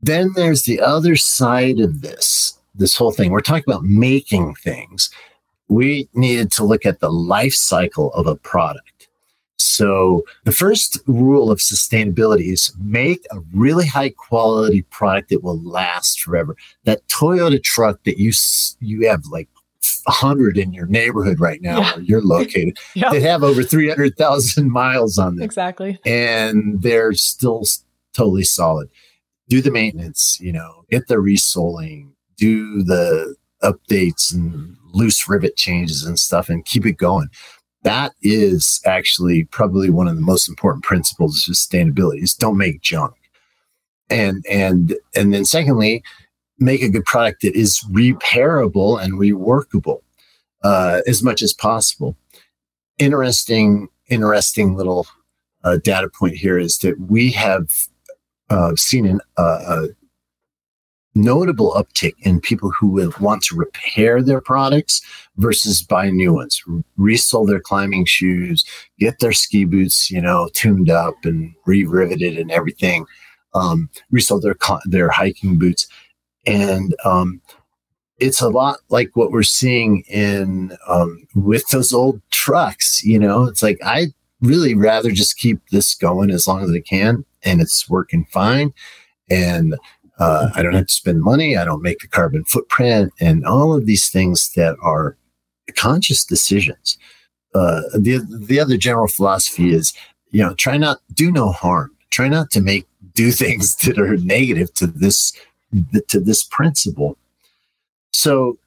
[0.00, 3.30] then there's the other side of this this whole thing.
[3.30, 5.10] We're talking about making things.
[5.68, 9.08] We needed to look at the life cycle of a product.
[9.56, 15.62] So the first rule of sustainability is make a really high quality product that will
[15.62, 16.56] last forever.
[16.84, 18.32] That Toyota truck that you
[18.80, 19.48] you have like
[20.06, 21.94] a hundred in your neighborhood right now yeah.
[21.94, 23.12] where you're located, yep.
[23.12, 25.44] they have over three hundred thousand miles on them.
[25.44, 27.64] Exactly, and they're still
[28.12, 28.88] totally solid.
[29.48, 36.04] Do the maintenance, you know, get the resoling, do the updates and loose rivet changes
[36.04, 37.28] and stuff, and keep it going
[37.84, 42.80] that is actually probably one of the most important principles of sustainability is don't make
[42.80, 43.14] junk
[44.10, 46.02] and and and then secondly
[46.58, 50.00] make a good product that is repairable and reworkable
[50.62, 52.16] uh, as much as possible.
[52.98, 55.06] Interesting interesting little
[55.64, 57.70] uh, data point here is that we have
[58.50, 59.88] uh, seen an, uh, a
[61.14, 65.00] notable uptick in people who want to repair their products
[65.36, 66.62] versus buy new ones,
[66.98, 68.64] resole their climbing shoes,
[68.98, 73.06] get their ski boots, you know, tuned up and re-riveted and everything,
[73.54, 75.86] um, their their hiking boots,
[76.46, 77.40] and um,
[78.18, 83.02] it's a lot like what we're seeing in um, with those old trucks.
[83.04, 84.08] You know, it's like I
[84.40, 88.72] really rather just keep this going as long as I can, and it's working fine.
[89.30, 89.76] And
[90.18, 91.56] uh, I don't have to spend money.
[91.56, 95.16] I don't make the carbon footprint and all of these things that are
[95.74, 96.98] conscious decisions.
[97.54, 99.92] Uh, the, the other general philosophy is,
[100.30, 101.90] you know, try not, do no harm.
[102.10, 105.32] Try not to make, do things that are negative to this,
[106.08, 107.16] to this principle.
[108.12, 108.58] So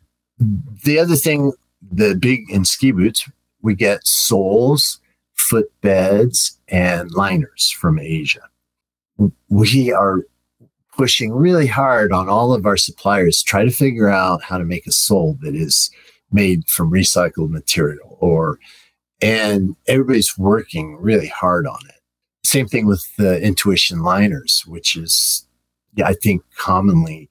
[0.84, 1.54] the other thing,
[1.92, 3.30] the big in ski boots,
[3.62, 5.00] we get soles,
[5.36, 8.42] footbeds, and liners from Asia.
[9.50, 10.24] We are
[10.98, 14.88] pushing really hard on all of our suppliers try to figure out how to make
[14.88, 15.92] a sole that is
[16.32, 18.60] made from recycled material or
[19.22, 22.02] and everybody's working really hard on it
[22.44, 25.47] same thing with the intuition liners which is
[26.04, 27.30] i think commonly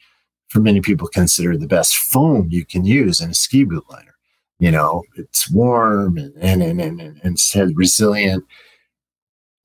[0.49, 4.15] for many people consider the best foam you can use in a ski boot liner
[4.59, 8.45] you know it's warm and and and, and, and it's resilient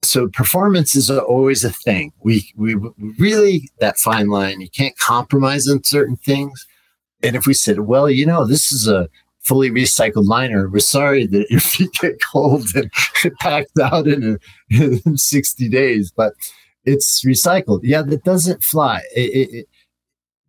[0.03, 2.11] so performance is always a thing.
[2.23, 2.75] We we
[3.19, 4.61] really that fine line.
[4.61, 6.65] You can't compromise on certain things,
[7.23, 9.07] And if we said, well, you know, this is a
[9.41, 12.91] fully recycled liner, we're sorry that your feet get cold and
[13.39, 14.39] packed out in,
[14.71, 16.33] a, in 60 days, but
[16.85, 17.81] it's recycled.
[17.83, 19.01] Yeah, that doesn't fly.
[19.15, 19.69] It, it, it,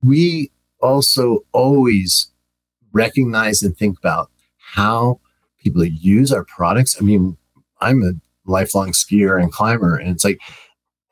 [0.03, 2.31] we also always
[2.93, 5.21] recognize and think about how
[5.59, 6.97] people use our products.
[7.01, 7.37] I mean,
[7.81, 8.13] I'm a
[8.47, 10.41] lifelong skier and climber, and it's like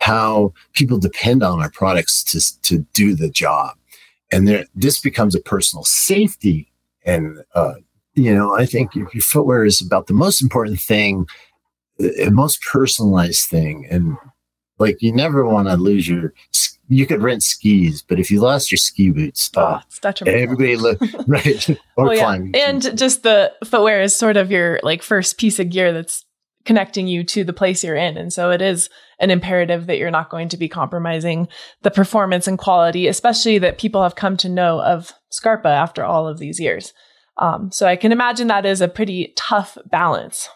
[0.00, 3.76] how people depend on our products to, to do the job.
[4.32, 6.72] And there, this becomes a personal safety.
[7.04, 7.74] And, uh,
[8.14, 11.26] you know, I think your footwear is about the most important thing,
[11.98, 13.86] the most personalized thing.
[13.90, 14.16] And
[14.80, 16.32] like, you never want to lose your,
[16.88, 20.98] you could rent skis, but if you lost your ski boots, oh, uh, everybody look
[21.26, 22.52] right or well, climbing.
[22.54, 22.70] Yeah.
[22.70, 26.24] And just the footwear is sort of your like first piece of gear that's
[26.64, 28.16] connecting you to the place you're in.
[28.16, 31.48] And so it is an imperative that you're not going to be compromising
[31.82, 36.26] the performance and quality, especially that people have come to know of Scarpa after all
[36.26, 36.92] of these years.
[37.38, 40.48] Um, so I can imagine that is a pretty tough balance.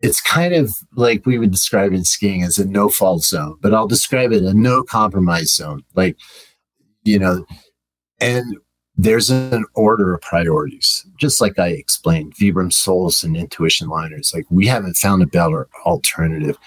[0.00, 3.72] It's kind of like we would describe in skiing as a no fault zone, but
[3.72, 5.82] I'll describe it a no compromise zone.
[5.94, 6.16] Like,
[7.04, 7.46] you know,
[8.20, 8.56] and
[8.96, 14.32] there's an order of priorities, just like I explained, Vibram soles and intuition liners.
[14.34, 16.58] Like we haven't found a better alternative.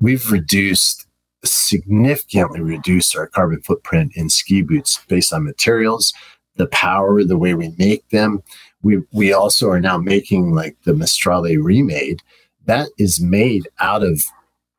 [0.00, 1.06] We've reduced
[1.44, 6.12] significantly reduced our carbon footprint in ski boots based on materials,
[6.56, 8.42] the power, the way we make them.
[8.82, 12.22] We we also are now making like the Maestrale remade
[12.66, 14.22] that is made out of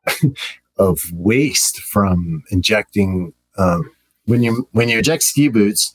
[0.78, 3.34] of waste from injecting.
[3.58, 3.90] Um,
[4.26, 5.94] when you when you inject ski boots,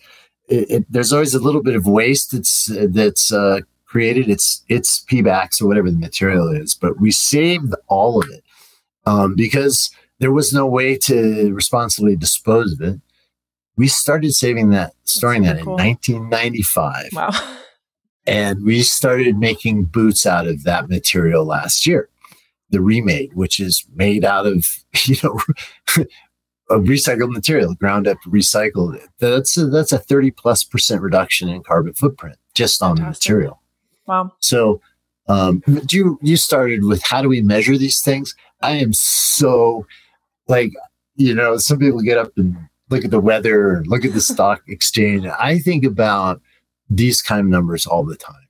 [0.49, 4.29] it, it, there's always a little bit of waste that's that's uh, created.
[4.29, 8.45] It's it's Pebax or whatever the material is, but we saved all of it
[9.07, 13.01] um, because there was no way to responsibly dispose of it.
[13.77, 15.79] We started saving that, storing that cool.
[15.79, 17.11] in 1995.
[17.13, 17.31] Wow.
[18.29, 22.11] And we started making boots out of that material last year.
[22.71, 24.67] The remade, which is made out of,
[25.05, 25.41] you know,
[26.69, 29.01] of recycled material, ground up recycled.
[29.19, 33.29] That's a, that's a 30 plus percent reduction in carbon footprint just on Fantastic.
[33.29, 33.63] the material.
[34.07, 34.33] Wow.
[34.41, 34.81] So,
[35.29, 38.35] um, you, you started with how do we measure these things?
[38.63, 39.87] I am so
[40.49, 40.73] like,
[41.17, 42.57] you know, some people get up and
[42.91, 45.27] look at the weather, look at the stock exchange.
[45.27, 46.41] I think about
[46.89, 48.49] these kind of numbers all the time.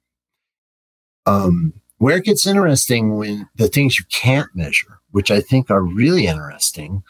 [1.26, 5.82] Um, where it gets interesting when the things you can't measure, which I think are
[5.82, 7.02] really interesting,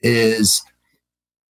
[0.00, 0.62] is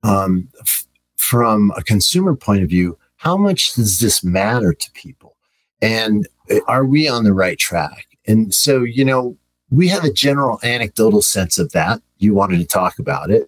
[0.03, 0.85] um, f-
[1.17, 5.35] from a consumer point of view, how much does this matter to people?
[5.81, 8.05] And uh, are we on the right track?
[8.27, 9.35] And so, you know,
[9.71, 12.01] we have a general anecdotal sense of that.
[12.19, 13.47] You wanted to talk about it.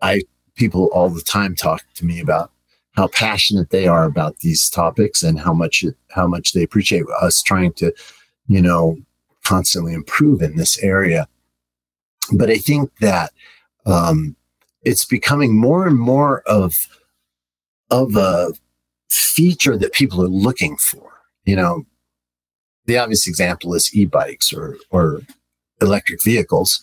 [0.00, 0.22] I
[0.54, 2.52] people all the time talk to me about
[2.94, 7.42] how passionate they are about these topics and how much how much they appreciate us
[7.42, 7.92] trying to,
[8.46, 8.96] you know,
[9.42, 11.26] constantly improve in this area.
[12.32, 13.32] But I think that
[13.86, 14.36] um,
[14.82, 16.74] it's becoming more and more of
[17.90, 18.52] of a
[19.10, 21.12] feature that people are looking for.
[21.44, 21.84] You know,
[22.86, 25.20] the obvious example is e-bikes or or
[25.80, 26.80] electric vehicles.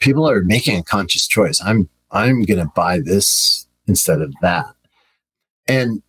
[0.00, 1.60] People are making a conscious choice.
[1.64, 4.66] I'm I'm going to buy this instead of that,
[5.66, 6.02] and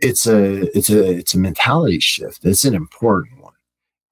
[0.00, 2.44] it's a it's a it's a mentality shift.
[2.44, 3.54] It's an important one.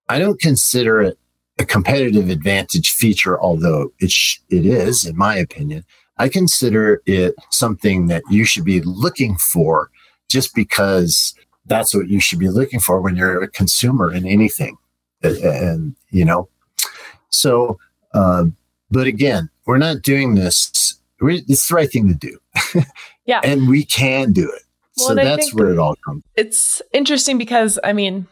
[0.09, 1.18] I don't consider it
[1.59, 5.85] a competitive advantage feature, although it, sh- it is, in my opinion.
[6.18, 9.90] I consider it something that you should be looking for
[10.28, 11.35] just because
[11.66, 14.76] that's what you should be looking for when you're a consumer in anything.
[15.22, 16.48] And, and you know,
[17.30, 17.78] so,
[18.14, 18.46] uh,
[18.90, 20.98] but again, we're not doing this.
[21.20, 22.38] It's the right thing to do.
[23.26, 23.40] Yeah.
[23.42, 24.62] and we can do it.
[24.98, 26.22] Well, so that's where it all comes.
[26.37, 28.26] It's interesting because, I mean,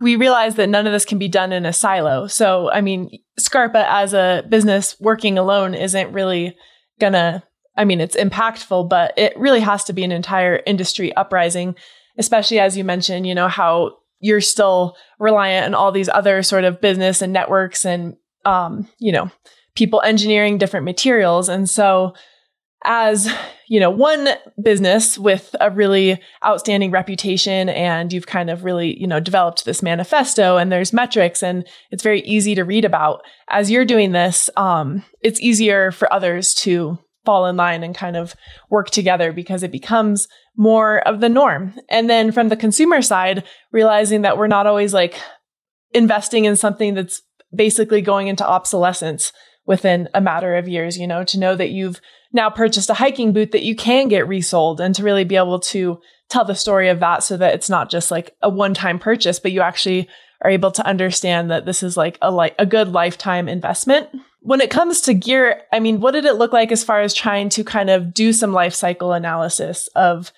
[0.00, 2.26] we realize that none of this can be done in a silo.
[2.26, 6.56] So, I mean, Scarpa as a business working alone isn't really
[7.00, 7.42] gonna,
[7.76, 11.76] I mean, it's impactful, but it really has to be an entire industry uprising,
[12.18, 16.64] especially as you mentioned, you know, how you're still reliant on all these other sort
[16.64, 19.30] of business and networks and, um, you know,
[19.74, 21.48] people engineering different materials.
[21.48, 22.14] And so,
[22.84, 23.32] as
[23.68, 24.28] you know one
[24.62, 29.82] business with a really outstanding reputation and you've kind of really you know developed this
[29.82, 33.22] manifesto and there's metrics and it's very easy to read about.
[33.48, 38.16] As you're doing this um, it's easier for others to fall in line and kind
[38.16, 38.34] of
[38.70, 41.74] work together because it becomes more of the norm.
[41.90, 45.20] And then from the consumer side realizing that we're not always like
[45.92, 47.22] investing in something that's
[47.54, 49.32] basically going into obsolescence
[49.66, 52.00] within a matter of years, you know, to know that you've
[52.36, 55.58] now purchased a hiking boot that you can get resold and to really be able
[55.58, 59.00] to tell the story of that so that it's not just like a one time
[59.00, 60.08] purchase, but you actually
[60.42, 64.08] are able to understand that this is like a like a good lifetime investment.
[64.40, 67.14] When it comes to gear, I mean, what did it look like as far as
[67.14, 70.32] trying to kind of do some life cycle analysis of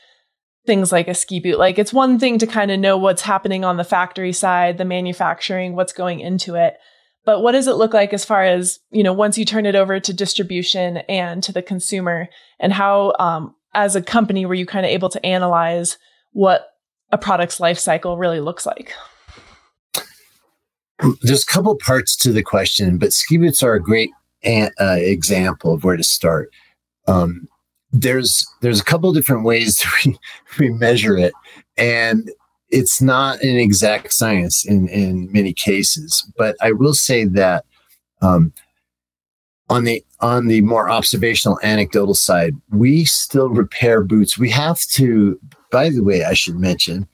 [0.67, 1.59] things like a ski boot?
[1.59, 4.85] Like it's one thing to kind of know what's happening on the factory side, the
[4.85, 6.79] manufacturing, what's going into it.
[7.29, 9.75] But what does it look like as far as, you know, once you turn it
[9.75, 14.65] over to distribution and to the consumer and how, um, as a company, were you
[14.65, 15.99] kind of able to analyze
[16.33, 16.71] what
[17.13, 18.95] a product's life cycle really looks like?
[21.21, 24.09] There's a couple parts to the question, but ski boots are a great
[24.47, 26.51] uh, example of where to start.
[27.09, 27.47] Um,
[27.93, 30.19] there's there's a couple different ways we,
[30.59, 31.35] we measure it,
[31.77, 32.31] and
[32.71, 36.31] it's not an exact science in in many cases.
[36.37, 37.65] But I will say that
[38.21, 38.53] um,
[39.69, 44.39] on the on the more observational anecdotal side, we still repair boots.
[44.39, 45.39] We have to.
[45.71, 47.07] By the way, I should mention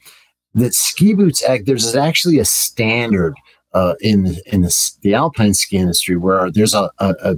[0.55, 1.67] that ski boots act.
[1.67, 3.35] There's actually a standard
[3.75, 7.35] uh, in the, in the, the, alpine ski industry where there's a, a, a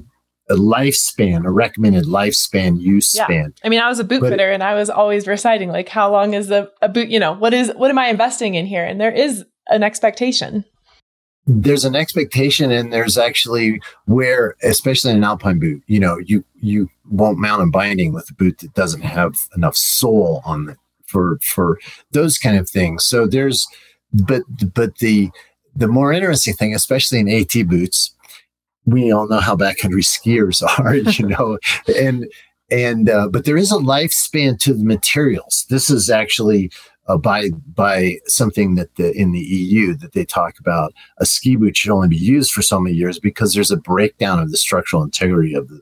[0.54, 3.24] lifespan, a recommended lifespan use yeah.
[3.24, 3.54] span.
[3.64, 6.10] I mean, I was a boot but fitter and I was always reciting like, how
[6.10, 7.08] long is the a boot?
[7.08, 8.84] You know, what is what am I investing in here?
[8.84, 10.64] And there is an expectation.
[11.48, 16.44] There's an expectation, and there's actually where, especially in an alpine boot, you know, you
[16.60, 20.76] you won't mount a binding with a boot that doesn't have enough sole on it
[21.06, 21.78] for for
[22.10, 23.04] those kind of things.
[23.04, 23.64] So there's,
[24.12, 24.42] but
[24.74, 25.30] but the
[25.76, 28.14] the more interesting thing, especially in AT boots,
[28.86, 31.58] we all know how backcountry skiers are, you know,
[31.94, 32.26] and
[32.70, 35.66] and uh, but there is a lifespan to the materials.
[35.68, 36.70] This is actually
[37.08, 41.56] uh, by by something that the, in the EU that they talk about a ski
[41.56, 44.56] boot should only be used for so many years because there's a breakdown of the
[44.56, 45.80] structural integrity of the.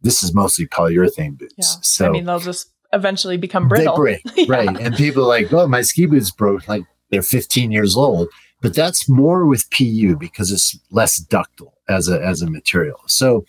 [0.00, 1.54] This is mostly polyurethane boots.
[1.56, 1.80] Yeah.
[1.82, 3.94] So I mean, they'll just eventually become brittle.
[3.94, 4.44] They break, yeah.
[4.48, 4.80] right?
[4.80, 6.66] And people are like, oh, my ski boots broke.
[6.66, 8.28] Like they're 15 years old
[8.60, 13.00] but that's more with PU because it's less ductile as a as a material.
[13.06, 13.44] So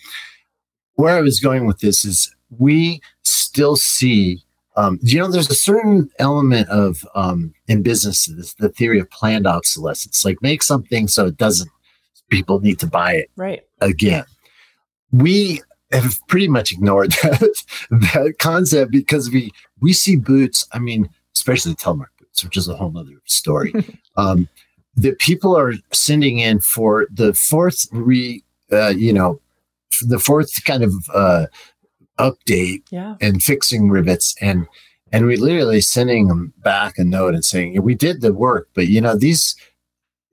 [0.94, 4.42] where I was going with this is we still see
[4.76, 9.46] um, you know there's a certain element of um, in businesses the theory of planned
[9.46, 11.70] obsolescence like make something so it doesn't
[12.30, 13.62] people need to buy it right.
[13.80, 14.24] again.
[15.10, 19.50] We have pretty much ignored that that concept because we
[19.80, 23.72] we see boots i mean especially telemark boots which is a whole other story.
[24.16, 24.48] Um,
[24.98, 28.42] that people are sending in for the fourth re,
[28.72, 29.40] uh, you know,
[30.02, 31.46] the fourth kind of uh,
[32.18, 33.16] update yeah.
[33.20, 34.66] and fixing rivets and
[35.12, 38.88] and we literally sending them back a note and saying we did the work, but
[38.88, 39.56] you know these,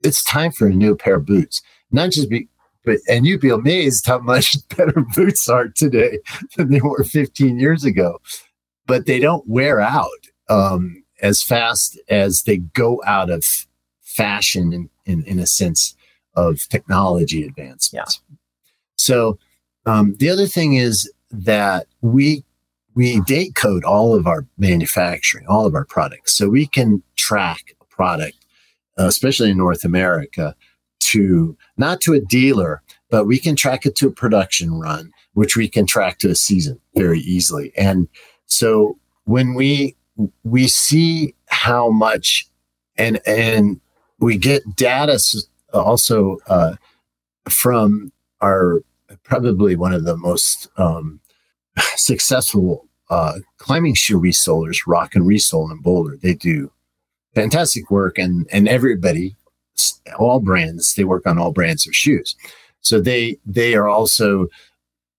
[0.02, 1.62] it's time for a new pair of boots.
[1.90, 2.48] Not just be,
[2.84, 6.18] but and you'd be amazed how much better boots are today
[6.56, 8.18] than they were 15 years ago.
[8.86, 10.06] But they don't wear out
[10.48, 13.65] um, as fast as they go out of
[14.16, 15.94] fashion in, in, in a sense
[16.34, 17.92] of technology advancements.
[17.92, 18.36] Yeah.
[18.96, 19.38] So
[19.84, 22.44] um, the other thing is that we
[22.94, 27.76] we date code all of our manufacturing, all of our products, so we can track
[27.82, 28.38] a product,
[28.98, 30.54] uh, especially in North America,
[31.00, 35.56] to not to a dealer, but we can track it to a production run, which
[35.56, 37.72] we can track to a season very easily.
[37.76, 38.08] And
[38.46, 39.94] so when we
[40.44, 42.46] we see how much
[42.96, 43.80] and and
[44.18, 45.18] we get data
[45.72, 46.74] also uh,
[47.48, 48.82] from our
[49.22, 51.20] probably one of the most um,
[51.96, 56.16] successful uh, climbing shoe resellers, Rock and Resole in Boulder.
[56.20, 56.70] They do
[57.34, 59.36] fantastic work, and and everybody,
[60.18, 62.34] all brands, they work on all brands of shoes.
[62.80, 64.48] So they they are also,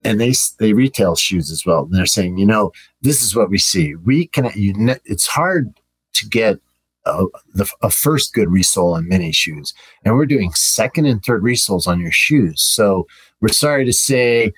[0.04, 1.84] and they they retail shoes as well.
[1.84, 2.72] And they're saying, you know,
[3.02, 3.96] this is what we see.
[3.96, 4.74] We can you.
[5.06, 5.74] It's hard
[6.14, 6.60] to get
[7.08, 9.74] a, the, a first good resole on many shoes.
[10.04, 12.62] And we're doing second and third resoles on your shoes.
[12.62, 13.08] So
[13.42, 14.54] we're sorry to say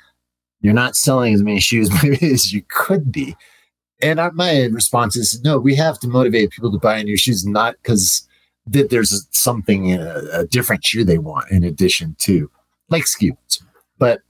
[0.61, 3.35] you're not selling as many shoes maybe as you could be.
[4.01, 7.75] And my response is no, we have to motivate people to buy new shoes, not
[7.81, 8.25] because
[8.67, 12.49] that there's something, a, a, different shoe they want in addition to
[12.89, 13.33] like skis.
[13.97, 14.21] But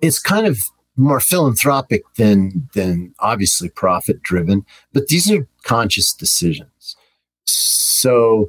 [0.00, 0.58] it's kind of
[0.96, 6.96] more philanthropic than than obviously profit driven but these are conscious decisions
[7.44, 8.46] so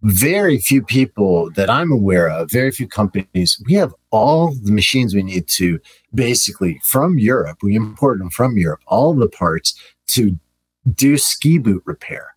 [0.00, 5.14] very few people that i'm aware of very few companies we have all the machines
[5.14, 5.78] we need to
[6.14, 10.38] basically from europe we import them from europe all the parts to
[10.94, 12.34] do ski boot repair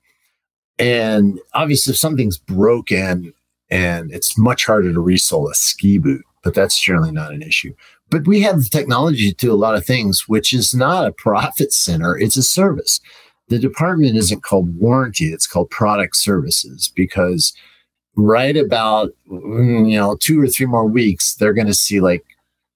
[0.77, 3.33] and obviously if something's broken
[3.71, 7.73] and it's much harder to resole a ski boot but that's generally not an issue.
[8.11, 11.11] But we have the technology to do a lot of things, which is not a
[11.11, 13.01] profit center, it's a service.
[13.47, 17.53] The department isn't called warranty, it's called product services because
[18.15, 22.23] right about mm, you know two or three more weeks they're going to see like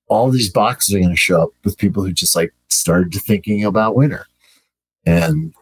[0.10, 3.64] all these boxes are going to show up with people who just like started thinking
[3.64, 4.26] about winter
[5.06, 5.54] and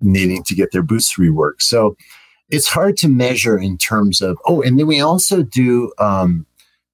[0.00, 1.60] needing to get their boots reworked.
[1.60, 1.96] So
[2.48, 6.46] it's hard to measure in terms of oh and then we also do um,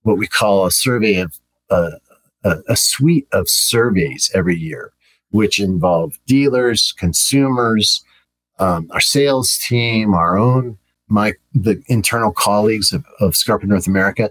[0.02, 1.32] what we call a survey of
[1.70, 1.92] uh,
[2.44, 4.92] a, a suite of surveys every year
[5.30, 8.02] which involve dealers consumers
[8.58, 14.30] um, our sales team our own my the internal colleagues of, of Scarpa North America.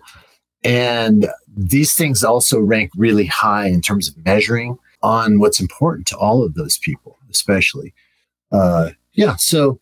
[0.64, 6.18] And these things also rank really high in terms of measuring on what's important to
[6.18, 7.94] all of those people, especially.
[8.52, 9.80] Uh, yeah, so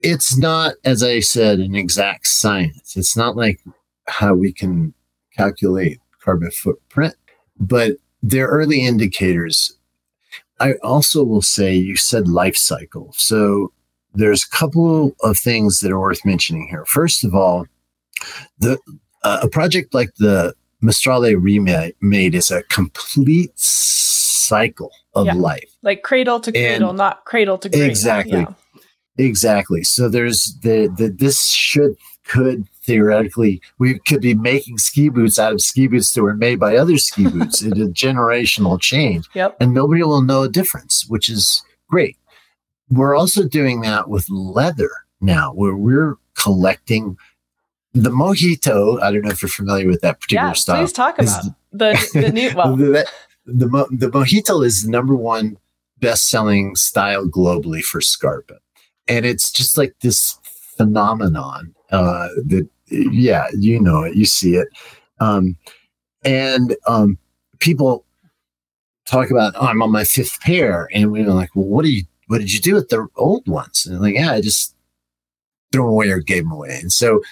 [0.00, 2.96] it's not, as I said, an exact science.
[2.96, 3.60] It's not like
[4.06, 4.94] how we can
[5.36, 7.16] calculate carbon footprint,
[7.58, 7.92] but
[8.22, 9.76] they're early indicators.
[10.60, 13.12] I also will say you said life cycle.
[13.16, 13.72] So
[14.14, 16.84] there's a couple of things that are worth mentioning here.
[16.84, 17.66] First of all,
[18.58, 18.78] the
[19.22, 25.34] uh, a project like the Maestrale remade is a complete cycle of yeah.
[25.34, 27.88] life, like cradle to cradle, and not cradle to grave.
[27.88, 28.54] Exactly, yeah.
[29.18, 29.82] exactly.
[29.82, 31.96] So there's the, the this should
[32.30, 36.58] could theoretically we could be making ski boots out of ski boots that were made
[36.58, 37.62] by other ski boots.
[37.62, 39.56] it's a generational change, yep.
[39.60, 42.16] and nobody will know a difference, which is great
[42.90, 47.16] we're also doing that with leather now, where we're collecting
[47.94, 49.00] the mojito.
[49.00, 50.82] I don't know if you're familiar with that particular yeah, style.
[50.82, 52.76] Please talk about the the new well.
[52.76, 53.06] the,
[53.46, 55.56] the, the mojito is the number one
[55.98, 58.58] best selling style globally for Scarpa,
[59.06, 60.38] and it's just like this
[60.76, 64.68] phenomenon uh, that yeah, you know it, you see it,
[65.20, 65.56] um,
[66.24, 67.18] and um,
[67.58, 68.04] people
[69.06, 72.04] talk about oh, I'm on my fifth pair, and we're like, well, what do you
[72.26, 73.86] what did you do with the old ones?
[73.86, 74.74] And like, yeah, I just
[75.72, 76.78] threw them away or gave them away.
[76.80, 77.22] And so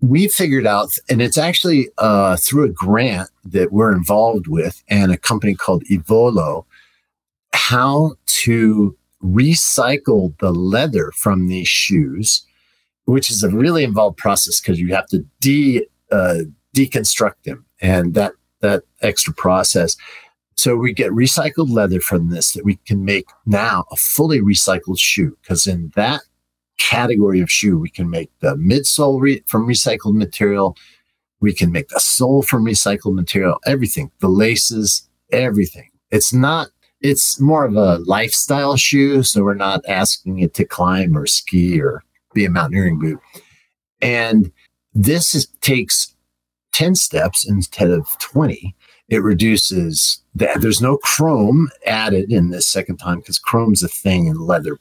[0.00, 5.10] we figured out, and it's actually uh, through a grant that we're involved with and
[5.10, 6.66] a company called Evolo,
[7.54, 12.46] how to recycle the leather from these shoes,
[13.06, 16.40] which is a really involved process because you have to de uh,
[16.76, 19.96] deconstruct them, and that that extra process.
[20.56, 24.98] So we get recycled leather from this that we can make now a fully recycled
[24.98, 25.36] shoe.
[25.42, 26.22] Because in that
[26.78, 30.76] category of shoe, we can make the midsole re- from recycled material.
[31.40, 35.90] We can make the sole from recycled material, everything, the laces, everything.
[36.10, 36.68] It's not,
[37.02, 39.22] it's more of a lifestyle shoe.
[39.22, 42.02] So we're not asking it to climb or ski or
[42.36, 43.18] be a mountaineering boot.
[44.00, 44.52] And
[44.94, 46.14] this is, takes
[46.72, 48.74] 10 steps instead of 20
[49.08, 50.60] it reduces that.
[50.60, 54.78] There's no chrome added in this second time because chrome's a thing in leather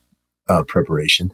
[0.47, 1.31] uh, preparation.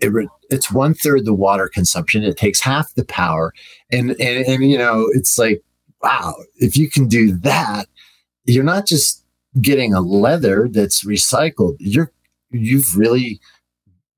[0.00, 2.24] It re- it's one third the water consumption.
[2.24, 3.52] It takes half the power,
[3.90, 5.62] and, and and you know it's like
[6.02, 7.86] wow, if you can do that,
[8.44, 9.24] you're not just
[9.62, 11.76] getting a leather that's recycled.
[11.78, 12.12] You're
[12.50, 13.40] you've really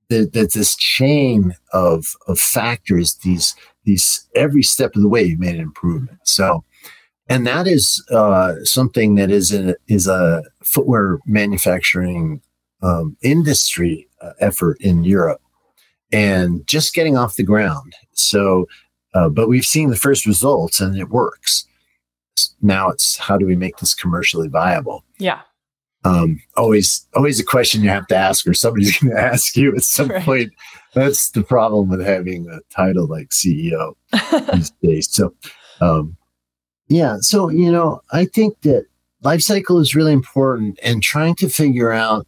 [0.09, 3.15] that this chain of of factors.
[3.17, 3.55] These
[3.85, 6.19] these every step of the way you made an improvement.
[6.25, 6.65] So
[7.29, 12.41] and that is uh, something that is a, is a footwear manufacturing
[12.83, 15.41] um, industry uh, effort in Europe,
[16.13, 17.95] and just getting off the ground.
[18.13, 18.67] So,
[19.15, 21.67] uh, but we've seen the first results, and it works.
[22.63, 25.05] Now it's how do we make this commercially viable?
[25.19, 25.41] Yeah.
[26.07, 29.75] Um, always, always a question you have to ask, or somebody's going to ask you
[29.75, 30.23] at some right.
[30.23, 30.53] point.
[30.95, 33.95] That's the problem with having a title like CEO
[34.53, 35.09] these days.
[35.11, 35.35] So,
[35.81, 36.17] um,
[36.89, 37.17] yeah.
[37.21, 38.87] So, you know, I think that
[39.23, 42.27] life cycle is really important and trying to figure out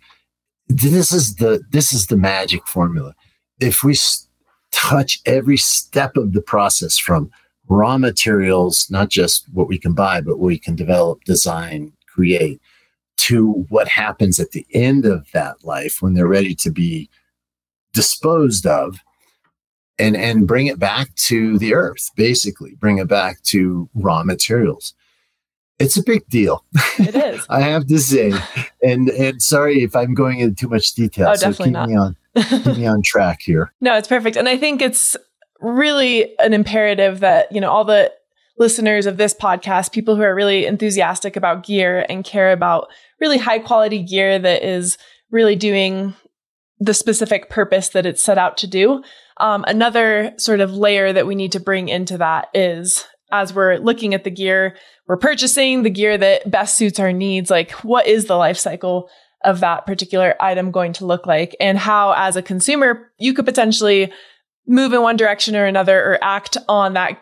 [0.68, 3.14] this is the this is the magic formula.
[3.60, 4.28] If we s-
[4.72, 7.30] touch every step of the process from
[7.68, 12.60] raw materials, not just what we can buy, but what we can develop, design, create,
[13.18, 17.10] to what happens at the end of that life when they're ready to be
[17.92, 18.98] disposed of,
[19.98, 24.94] and and bring it back to the earth basically bring it back to raw materials.
[25.78, 26.64] It's a big deal.
[26.98, 27.46] It is.
[27.50, 28.32] I have to say.
[28.80, 31.88] And and sorry if i'm going into too much detail oh, so definitely keep not.
[31.88, 33.72] me on keep me on track here.
[33.80, 34.36] No it's perfect.
[34.36, 35.16] And i think it's
[35.58, 38.12] really an imperative that you know all the
[38.56, 42.88] listeners of this podcast people who are really enthusiastic about gear and care about
[43.20, 44.98] really high quality gear that is
[45.30, 46.14] really doing
[46.80, 49.02] the specific purpose that it's set out to do.
[49.38, 53.76] Um, another sort of layer that we need to bring into that is as we're
[53.76, 54.76] looking at the gear
[55.08, 59.08] we're purchasing, the gear that best suits our needs, like what is the life cycle
[59.44, 61.56] of that particular item going to look like?
[61.60, 64.12] And how as a consumer you could potentially
[64.66, 67.18] move in one direction or another or act on that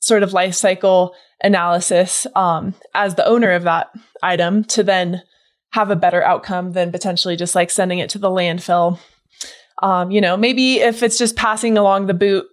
[0.00, 3.90] sort of life cycle analysis um, as the owner of that
[4.22, 5.22] item to then
[5.72, 8.98] have a better outcome than potentially just like sending it to the landfill.
[9.82, 12.46] Um, you know, maybe if it's just passing along the boot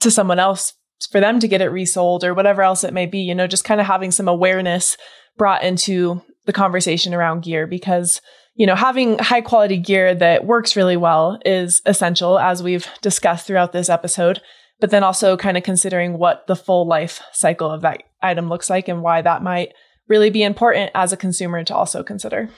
[0.00, 0.72] to someone else
[1.10, 3.64] for them to get it resold or whatever else it may be, you know, just
[3.64, 4.96] kind of having some awareness
[5.36, 8.20] brought into the conversation around gear because,
[8.54, 13.46] you know, having high quality gear that works really well is essential as we've discussed
[13.46, 14.40] throughout this episode
[14.80, 18.68] but then also kind of considering what the full life cycle of that item looks
[18.68, 19.72] like and why that might
[20.08, 22.50] really be important as a consumer to also consider.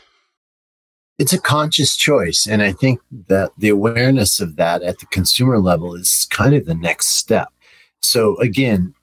[1.18, 2.46] It's a conscious choice.
[2.46, 6.66] And I think that the awareness of that at the consumer level is kind of
[6.66, 7.48] the next step.
[8.00, 8.94] So, again,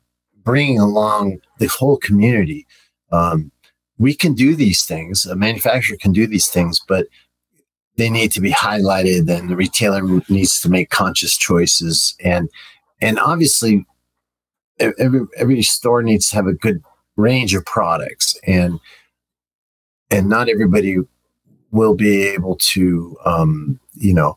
[0.44, 2.68] bringing along the whole community.
[3.12, 3.52] Um,
[3.98, 7.08] we can do these things, a manufacturer can do these things, but
[7.96, 12.16] they need to be highlighted and the retailer needs to make conscious choices.
[12.20, 12.50] And
[13.02, 13.86] and obviously
[14.80, 16.82] every every store needs to have a good
[17.16, 18.80] range of products and
[20.09, 20.97] and not everybody
[21.72, 24.36] will be able to um, you know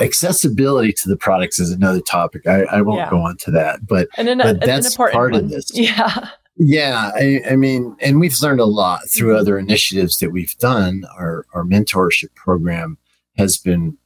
[0.00, 3.10] accessibility to the products is another topic i, I won't yeah.
[3.10, 5.34] go on to that but, an, but that's part one.
[5.34, 9.40] of this yeah yeah I, I, mean and we've learned a lot through mm-hmm.
[9.40, 12.98] other initiatives that we've done our our mentorship program
[13.38, 13.96] has been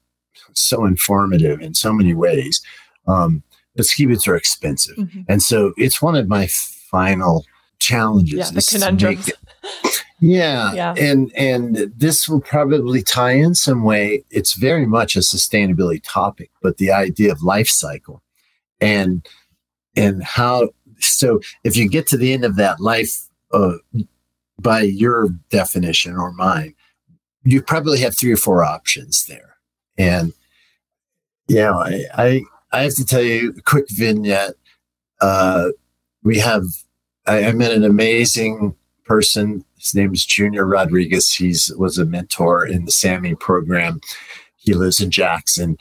[0.52, 2.62] so informative in so many ways
[3.06, 3.42] um,
[3.76, 4.96] but ski boots are expensive.
[4.96, 5.22] Mm-hmm.
[5.28, 7.44] And so it's one of my final
[7.78, 8.38] challenges.
[8.38, 9.30] Yeah, the conundrums.
[10.18, 10.94] Yeah, yeah.
[10.96, 14.24] And and this will probably tie in some way.
[14.30, 18.22] It's very much a sustainability topic, but the idea of life cycle
[18.80, 19.28] and
[19.94, 20.70] and how
[21.00, 23.74] so if you get to the end of that life uh,
[24.58, 26.74] by your definition or mine,
[27.44, 29.56] you probably have three or four options there.
[29.98, 30.32] And
[31.46, 34.54] yeah, I, I I have to tell you a quick vignette.
[35.20, 35.68] Uh,
[36.22, 36.64] we have,
[37.26, 38.74] I, I, met an amazing
[39.04, 39.64] person.
[39.78, 41.32] His name is Junior Rodriguez.
[41.32, 44.00] He's was a mentor in the SAMI program.
[44.56, 45.76] He lives in Jackson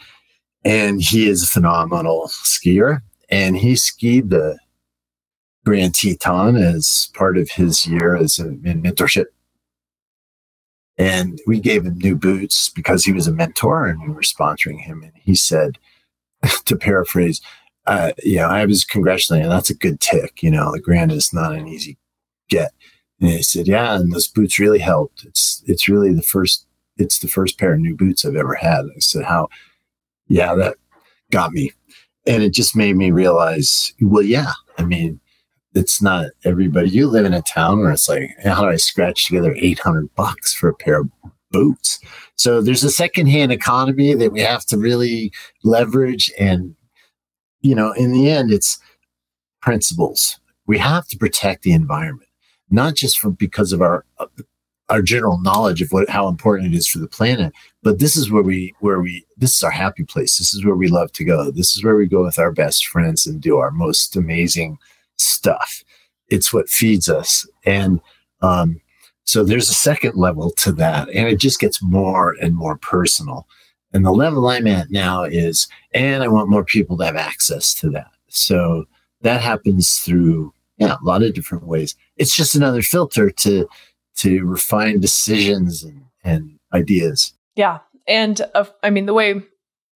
[0.64, 3.02] and he is a phenomenal skier.
[3.30, 4.60] And he skied the
[5.66, 9.26] Grand Teton as part of his year as a, in mentorship.
[10.98, 14.80] And we gave him new boots because he was a mentor and we were sponsoring
[14.80, 15.04] him.
[15.04, 15.78] And he said,
[16.66, 17.42] to paraphrase,
[17.88, 20.42] uh, you know, I was congratulating, that's a good tick.
[20.42, 21.98] You know, the grand is not an easy
[22.50, 22.72] get.
[23.22, 25.24] And he said, yeah, and those boots really helped.
[25.24, 26.66] It's, it's really the first,
[26.98, 28.86] it's the first pair of new boots I've ever had.
[28.86, 29.50] I said, how,
[30.28, 30.76] yeah, that
[31.32, 31.72] got me.
[32.28, 35.20] And it just made me realize, well, yeah, I mean,
[35.74, 36.90] it's not everybody.
[36.90, 40.54] You live in a town where it's like, how do I scratch together 800 bucks
[40.54, 41.10] for a pair of
[41.56, 42.00] boots.
[42.36, 45.32] So there's a secondhand economy that we have to really
[45.64, 46.32] leverage.
[46.38, 46.76] And,
[47.66, 48.78] you know, in the end, it's
[49.60, 50.40] principles.
[50.68, 52.30] We have to protect the environment,
[52.70, 54.06] not just for because of our
[54.90, 57.52] our general knowledge of what how important it is for the planet,
[57.82, 60.38] but this is where we where we this is our happy place.
[60.38, 61.50] This is where we love to go.
[61.50, 64.78] This is where we go with our best friends and do our most amazing
[65.18, 65.84] stuff.
[66.30, 67.48] It's what feeds us.
[67.66, 68.00] And
[68.42, 68.80] um,
[69.24, 73.48] so there's a second level to that, and it just gets more and more personal.
[73.96, 77.74] And the level I'm at now is, and I want more people to have access
[77.76, 78.12] to that.
[78.28, 78.84] So
[79.22, 81.96] that happens through yeah, a lot of different ways.
[82.18, 83.70] It's just another filter to
[84.18, 87.34] to refine decisions and, and ideas.
[87.56, 87.80] Yeah.
[88.06, 89.42] And uh, I mean, the way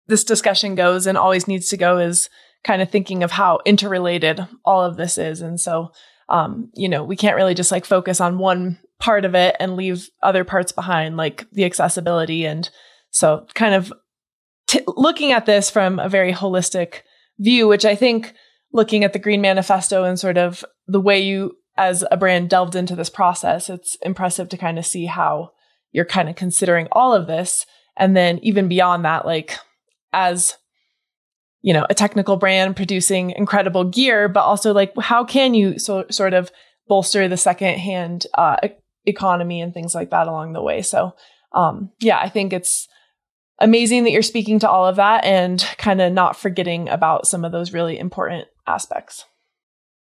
[0.08, 2.30] this discussion goes and always needs to go is
[2.64, 5.42] kind of thinking of how interrelated all of this is.
[5.42, 5.92] And so,
[6.30, 9.76] um, you know, we can't really just like focus on one part of it and
[9.76, 12.46] leave other parts behind, like the accessibility.
[12.46, 12.70] And
[13.20, 13.92] so, kind of
[14.66, 17.02] t- looking at this from a very holistic
[17.38, 18.34] view, which I think
[18.72, 22.78] looking at the Green Manifesto and sort of the way you, as a brand, delved
[22.78, 25.52] into this process, it's impressive to kind of see how
[25.92, 27.66] you're kind of considering all of this.
[27.98, 29.58] And then, even beyond that, like
[30.14, 30.56] as
[31.62, 36.06] you know, a technical brand producing incredible gear, but also like how can you so,
[36.10, 36.54] sort of
[36.88, 38.56] bolster the secondhand uh,
[39.06, 40.82] economy and things like that along the way.
[40.82, 41.16] So,
[41.52, 42.88] um, yeah, I think it's
[43.60, 47.46] amazing that you're speaking to all of that and kind of not forgetting about some
[47.46, 49.26] of those really important aspects.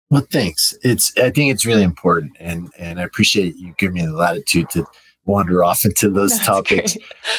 [0.10, 0.74] Well, thanks.
[0.84, 4.70] It's I think it's really important, and and I appreciate you giving me the latitude
[4.72, 4.86] to
[5.26, 6.97] wander off into those That's topics.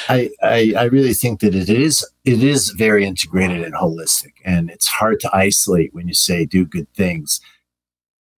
[0.09, 4.71] I, I I really think that it is it is very integrated and holistic, and
[4.71, 7.41] it's hard to isolate when you say do good things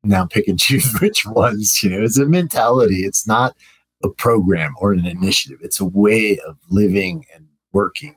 [0.04, 1.82] now pick and choose which ones.
[1.82, 3.04] You know, it's a mentality.
[3.04, 3.56] It's not
[4.02, 5.58] a program or an initiative.
[5.62, 8.16] It's a way of living and working,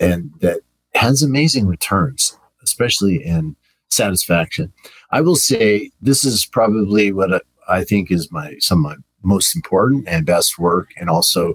[0.00, 0.60] and that
[0.94, 3.56] has amazing returns, especially in
[3.90, 4.72] satisfaction.
[5.10, 9.56] I will say this is probably what I think is my some of my most
[9.56, 11.54] important and best work, and also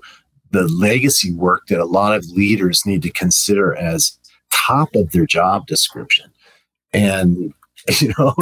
[0.51, 4.17] the legacy work that a lot of leaders need to consider as
[4.51, 6.31] top of their job description.
[6.93, 7.53] And
[7.99, 8.35] you know,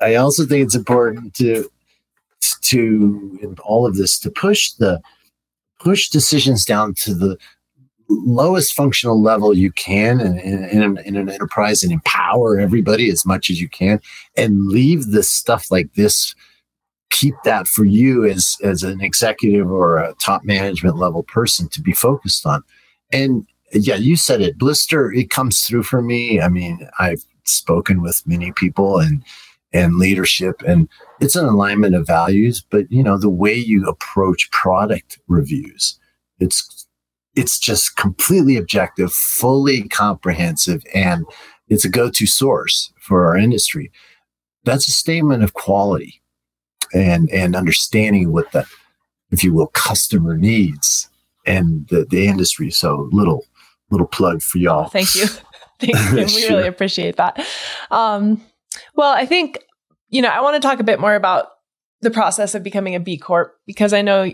[0.00, 1.70] I also think it's important to
[2.62, 5.00] to in all of this to push the
[5.80, 7.38] push decisions down to the
[8.08, 13.50] lowest functional level you can in, in, in, an, enterprise and empower everybody as much
[13.50, 14.00] as you can
[14.36, 16.34] and leave the stuff like this
[17.10, 21.80] keep that for you as as an executive or a top management level person to
[21.80, 22.62] be focused on.
[23.12, 26.40] And yeah you said it blister it comes through for me.
[26.40, 29.22] I mean i've spoken with many people and
[29.72, 30.88] and leadership and
[31.20, 35.98] it's an alignment of values but you know the way you approach product reviews
[36.38, 36.83] it's
[37.36, 41.24] it's just completely objective fully comprehensive and
[41.68, 43.90] it's a go-to source for our industry.
[44.64, 46.22] That's a statement of quality
[46.92, 48.66] and and understanding what the
[49.30, 51.10] if you will customer needs
[51.46, 52.70] and the, the industry.
[52.70, 53.44] So little
[53.90, 54.88] little plug for y'all.
[54.88, 55.26] Thank you.
[55.80, 56.14] Thank you.
[56.14, 57.44] We really appreciate that.
[57.90, 58.40] Um
[58.94, 59.58] well, I think,
[60.08, 61.48] you know, I want to talk a bit more about
[62.00, 64.30] the process of becoming a B Corp because I know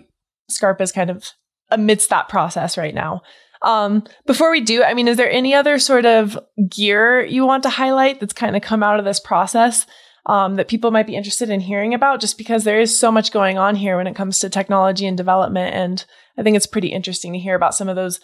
[0.48, 1.30] Scarpa is kind of
[1.71, 3.23] amidst that process right now.
[3.62, 7.62] Um, before we do, I mean, is there any other sort of gear you want
[7.64, 9.87] to highlight that's kind of come out of this process
[10.27, 12.21] um, that people might be interested in hearing about?
[12.21, 15.16] Just because there is so much going on here when it comes to technology and
[15.16, 15.75] development.
[15.75, 16.05] And
[16.39, 18.21] I think it's pretty interesting to hear about some of those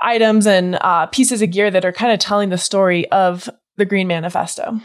[0.00, 3.84] items and uh, pieces of gear that are kind of telling the story of the
[3.84, 4.80] Green Manifesto.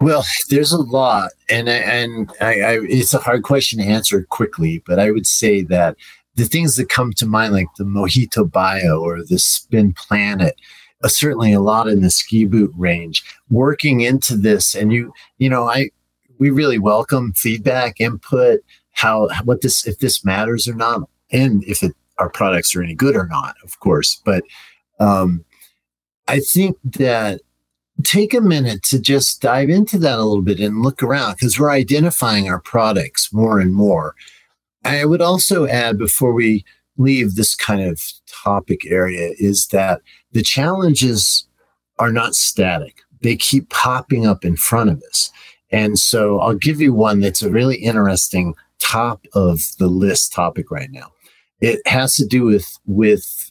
[0.00, 4.82] Well, there's a lot, and and I, I, it's a hard question to answer quickly.
[4.86, 5.96] But I would say that
[6.36, 10.54] the things that come to mind, like the Mojito Bio or the Spin Planet,
[11.02, 13.22] uh, certainly a lot in the ski boot range.
[13.50, 15.90] Working into this, and you, you know, I
[16.38, 18.60] we really welcome feedback, input,
[18.92, 22.94] how what this if this matters or not, and if it, our products are any
[22.94, 24.20] good or not, of course.
[24.24, 24.44] But
[24.98, 25.44] um,
[26.28, 27.40] I think that
[28.04, 31.58] take a minute to just dive into that a little bit and look around because
[31.58, 34.14] we're identifying our products more and more.
[34.84, 36.64] I would also add before we
[36.96, 40.00] leave this kind of topic area is that
[40.32, 41.46] the challenges
[41.98, 43.02] are not static.
[43.22, 45.30] They keep popping up in front of us.
[45.70, 50.70] And so I'll give you one that's a really interesting top of the list topic
[50.70, 51.12] right now.
[51.60, 53.50] It has to do with with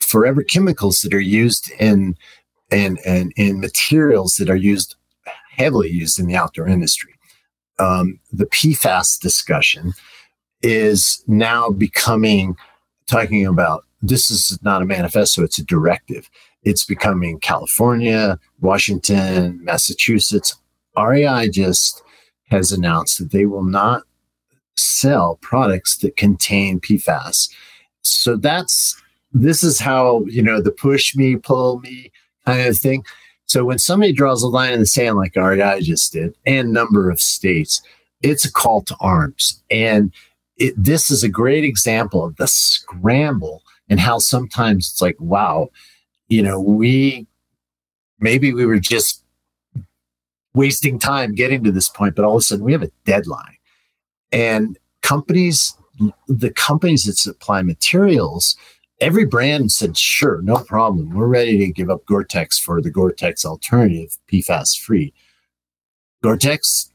[0.00, 2.16] forever chemicals that are used in
[2.70, 4.94] and and in materials that are used
[5.50, 7.15] heavily used in the outdoor industry.
[7.78, 9.92] Um, the PFAS discussion
[10.62, 12.56] is now becoming
[13.06, 16.28] talking about this is not a manifesto, it's a directive.
[16.62, 20.56] It's becoming California, Washington, Massachusetts.
[20.96, 22.02] REI just
[22.50, 24.02] has announced that they will not
[24.76, 27.50] sell products that contain PFAS.
[28.02, 29.00] So that's
[29.32, 32.10] this is how, you know, the push me, pull me,
[32.44, 33.04] kind of thing.
[33.56, 37.08] So when somebody draws a line in the sand like REI just did, and number
[37.08, 37.80] of states,
[38.20, 39.62] it's a call to arms.
[39.70, 40.12] And
[40.58, 45.70] it, this is a great example of the scramble and how sometimes it's like, wow,
[46.28, 47.26] you know, we
[48.20, 49.24] maybe we were just
[50.52, 53.56] wasting time getting to this point, but all of a sudden we have a deadline.
[54.32, 55.74] And companies,
[56.28, 58.54] the companies that supply materials
[59.00, 61.14] every brand said, sure, no problem.
[61.14, 65.12] We're ready to give up Gore-Tex for the Gore-Tex alternative, PFAS free.
[66.22, 66.90] Gore-Tex,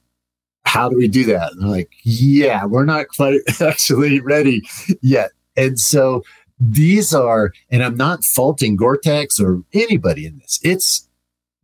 [0.65, 1.51] how do we do that?
[1.51, 4.61] And they're like, yeah, we're not quite actually ready
[5.01, 5.31] yet.
[5.55, 6.23] And so
[6.59, 10.59] these are, and I'm not faulting Gore-Tex or anybody in this.
[10.63, 11.07] It's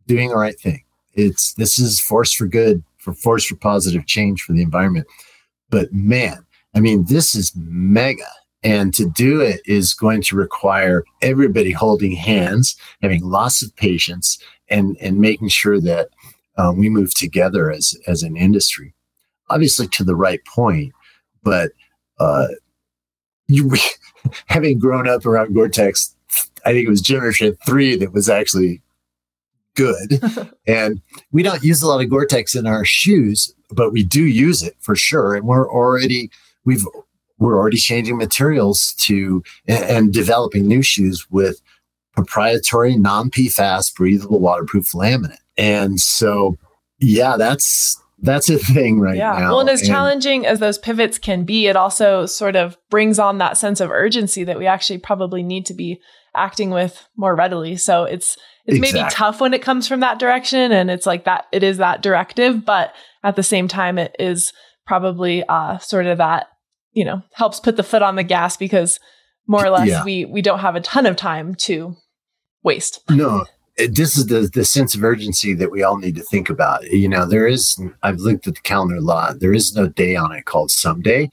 [0.06, 0.84] doing the right thing.
[1.14, 5.06] It's this is force for good, for force for positive change for the environment.
[5.68, 8.28] But man, I mean, this is mega
[8.62, 14.38] and to do it is going to require everybody holding hands, having lots of patience,
[14.68, 16.08] and, and making sure that
[16.56, 18.94] um, we move together as, as an industry.
[19.48, 20.92] Obviously, to the right point,
[21.42, 21.70] but
[22.18, 22.48] uh,
[23.46, 23.70] you,
[24.46, 26.14] having grown up around Gore-Tex,
[26.64, 28.82] I think it was generation three that was actually
[29.74, 30.20] good.
[30.66, 31.00] and
[31.30, 34.74] we don't use a lot of Gore-Tex in our shoes, but we do use it
[34.80, 35.34] for sure.
[35.34, 36.30] And we're already
[36.64, 36.84] we've
[37.38, 41.60] we're already changing materials to and, and developing new shoes with
[42.14, 45.36] proprietary non-PFAS breathable waterproof laminate.
[45.56, 46.56] And so
[46.98, 49.38] Yeah, that's that's a thing right yeah.
[49.38, 49.50] now.
[49.50, 53.20] Well, and as And- challenging as those pivots can be, it also sort of brings
[53.20, 56.00] on that sense of urgency that we actually probably need to be
[56.34, 57.76] acting with more readily.
[57.76, 58.36] So it's
[58.66, 59.14] it's maybe Exactly.
[59.16, 62.64] tough when it comes from that direction and it's like that it is that directive,
[62.66, 64.52] but at the same time it is
[64.86, 66.48] probably uh sort of that,
[66.98, 68.98] you know, helps put the foot on the gas because
[69.46, 70.04] more or less Yeah.
[70.04, 71.94] we we don't have a ton of time to
[72.64, 73.00] waste.
[73.08, 73.46] No,
[73.76, 76.82] this is the the sense of urgency that we all need to think about.
[76.90, 77.80] You know, there is.
[78.02, 79.38] I've looked at the calendar a lot.
[79.38, 81.30] There is no day on it called someday.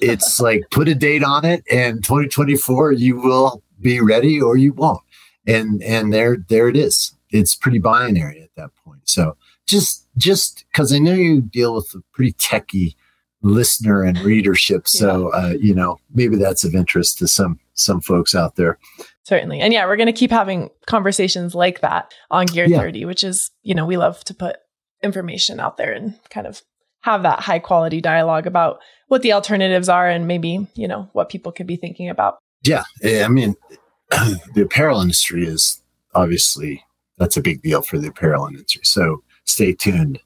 [0.00, 4.72] It's like put a date on it, and 2024 you will be ready or you
[4.72, 5.00] won't.
[5.46, 7.14] And and there there it is.
[7.30, 9.02] It's pretty binary at that point.
[9.04, 12.96] So just just because I know you deal with a pretty techie
[13.44, 18.34] listener and readership, so uh, you know maybe that's of interest to some some folks
[18.34, 18.78] out there.
[19.24, 19.60] Certainly.
[19.60, 22.78] And yeah, we're going to keep having conversations like that on Gear Yeah.
[22.78, 24.56] 30, which is, you know, we love to put
[25.02, 26.60] information out there and kind of
[27.00, 31.30] have that high quality dialogue about what the alternatives are and maybe, you know, what
[31.30, 32.38] people could be thinking about.
[32.62, 33.56] Yeah, eh, I mean,
[34.10, 35.80] the apparel industry is
[36.14, 36.84] obviously
[37.16, 38.82] that's a big deal for the apparel industry.
[38.84, 40.20] So stay tuned,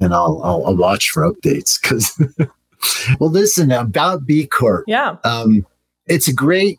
[0.00, 2.20] and I'll I'll, I'll watch for updates because.
[3.18, 4.84] well, listen about B Corp.
[4.86, 5.16] Yeah.
[5.24, 5.66] Um,
[6.06, 6.78] it's a great,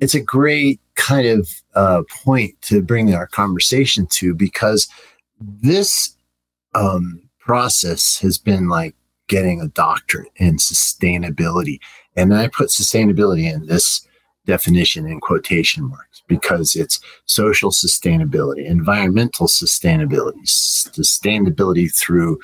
[0.00, 4.88] it's a great kind of uh, point to bring our conversation to because
[5.40, 6.14] this
[6.74, 8.94] um, process has been like
[9.28, 11.78] getting a doctorate in sustainability.
[12.16, 14.06] And I put sustainability in this
[14.46, 22.40] definition in quotation marks because it's social sustainability, environmental sustainability, sustainability through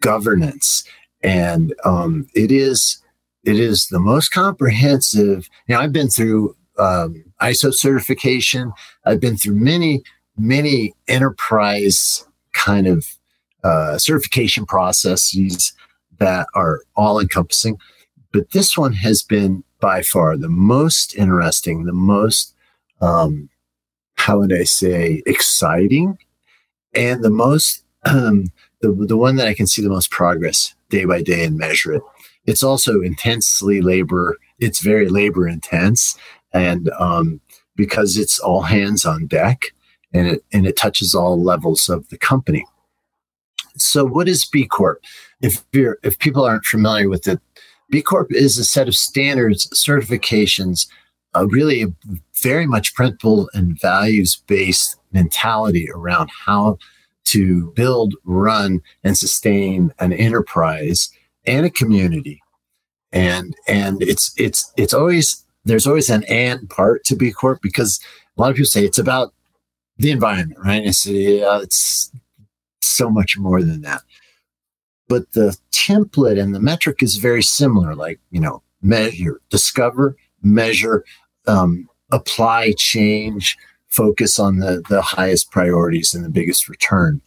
[0.00, 0.84] governance.
[1.22, 3.02] And um, it is
[3.44, 5.48] it is the most comprehensive.
[5.66, 8.72] You know, I've been through um, ISO certification.
[9.04, 10.02] I've been through many,
[10.36, 13.06] many enterprise kind of
[13.64, 15.72] uh, certification processes
[16.18, 17.78] that are all encompassing.
[18.32, 22.54] But this one has been by far the most interesting, the most,
[23.00, 23.48] um,
[24.16, 26.18] how would I say, exciting,
[26.94, 31.04] and the most, um, the, the one that I can see the most progress day
[31.04, 32.02] by day and measure it.
[32.46, 36.16] It's also intensely labor, it's very labor intense.
[36.52, 37.40] And um,
[37.76, 39.66] because it's all hands on deck
[40.12, 42.66] and it, and it touches all levels of the company.
[43.76, 45.02] So, what is B Corp?
[45.40, 47.40] If you're, if people aren't familiar with it,
[47.88, 50.86] B Corp is a set of standards, certifications,
[51.34, 51.86] uh, really
[52.42, 56.78] very much principle and values based mentality around how
[57.26, 61.10] to build, run, and sustain an enterprise
[61.46, 62.40] and a community.
[63.12, 68.00] And and it's it's it's always there's always an and part to B Corp because
[68.36, 69.34] a lot of people say it's about
[69.98, 70.84] the environment, right?
[70.84, 72.12] It's yeah, it's
[72.80, 74.02] so much more than that
[75.10, 81.04] but the template and the metric is very similar like you know measure discover measure
[81.46, 83.58] um, apply change
[83.90, 87.20] focus on the the highest priorities and the biggest return.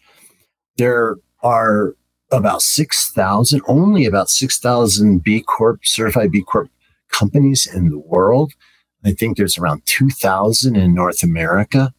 [0.78, 1.96] There are
[2.32, 6.70] about 6000 only about 6000 b corp certified b corp
[7.10, 8.54] companies in the world.
[9.06, 11.94] I think there's around 2000 in north america.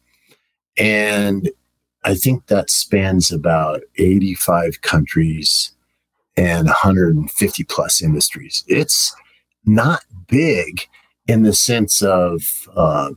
[0.77, 1.49] And
[2.03, 5.71] i think that spans about 85 countries
[6.37, 8.63] and 150 plus industries.
[8.67, 9.15] It's
[9.65, 10.87] not big
[11.27, 13.11] in the sense of, uh,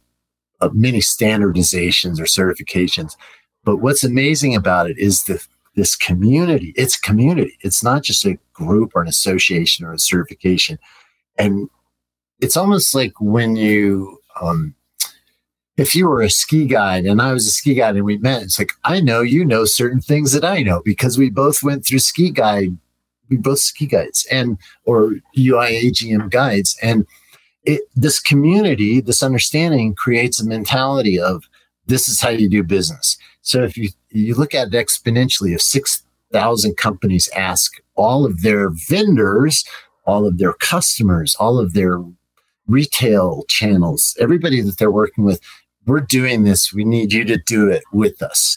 [0.60, 3.16] of many standardizations or certifications.
[3.64, 5.44] But what's amazing about it is the
[5.76, 6.72] this community.
[6.76, 7.56] It's community.
[7.60, 10.76] It's not just a group or an association or a certification.
[11.38, 11.70] And
[12.40, 14.74] it's almost like when you um,
[15.76, 18.42] if you were a ski guide and I was a ski guide and we met,
[18.42, 21.86] it's like I know you know certain things that I know because we both went
[21.86, 22.76] through ski guide
[23.28, 26.76] we both ski guides and or UIAGM guides.
[26.82, 27.06] And
[27.68, 31.44] it, this community, this understanding creates a mentality of
[31.86, 33.18] this is how you do business.
[33.42, 38.70] So if you, you look at it exponentially, if 6,000 companies ask all of their
[38.70, 39.64] vendors,
[40.06, 42.02] all of their customers, all of their
[42.66, 45.38] retail channels, everybody that they're working with,
[45.84, 46.72] we're doing this.
[46.72, 48.56] We need you to do it with us.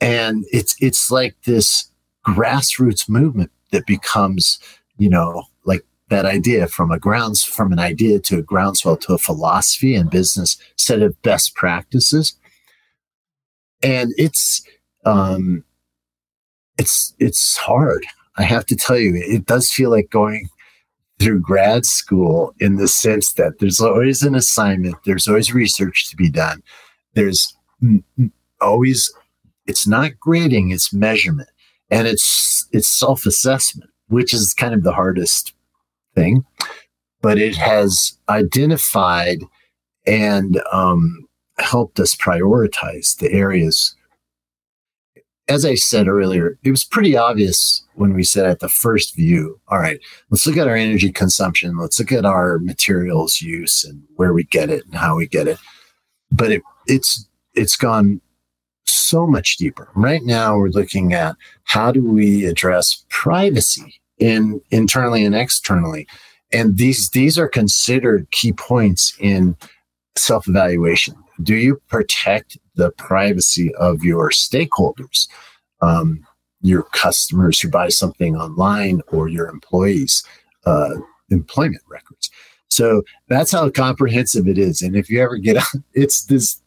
[0.00, 1.90] And it's, it's like this
[2.26, 4.58] grassroots movement that becomes,
[4.96, 5.44] you know,
[6.08, 10.10] that idea from a grounds from an idea to a groundswell to a philosophy and
[10.10, 12.36] business set of best practices.
[13.82, 14.62] And it's
[15.04, 15.64] um
[16.78, 18.06] it's it's hard.
[18.36, 20.48] I have to tell you, it does feel like going
[21.20, 26.16] through grad school in the sense that there's always an assignment, there's always research to
[26.16, 26.62] be done.
[27.14, 27.54] There's
[28.60, 29.12] always
[29.66, 31.48] it's not grading, it's measurement
[31.90, 35.54] and it's it's self-assessment, which is kind of the hardest
[36.14, 36.44] thing,
[37.20, 39.38] but it has identified
[40.06, 41.26] and um,
[41.58, 43.94] helped us prioritize the areas.
[45.48, 49.60] As I said earlier, it was pretty obvious when we said at the first view,
[49.68, 50.00] all right,
[50.30, 54.44] let's look at our energy consumption, let's look at our materials use and where we
[54.44, 55.58] get it and how we get it.
[56.30, 58.20] But it, it's it's gone
[58.86, 59.88] so much deeper.
[59.94, 66.06] Right now, we're looking at how do we address privacy in internally and externally,
[66.52, 69.56] and these these are considered key points in
[70.16, 71.14] self evaluation.
[71.42, 75.28] Do you protect the privacy of your stakeholders,
[75.80, 76.24] um,
[76.62, 80.24] your customers who buy something online, or your employees'
[80.64, 80.94] uh,
[81.30, 82.30] employment records?
[82.68, 84.82] So that's how comprehensive it is.
[84.82, 85.62] And if you ever get,
[85.94, 86.60] it's this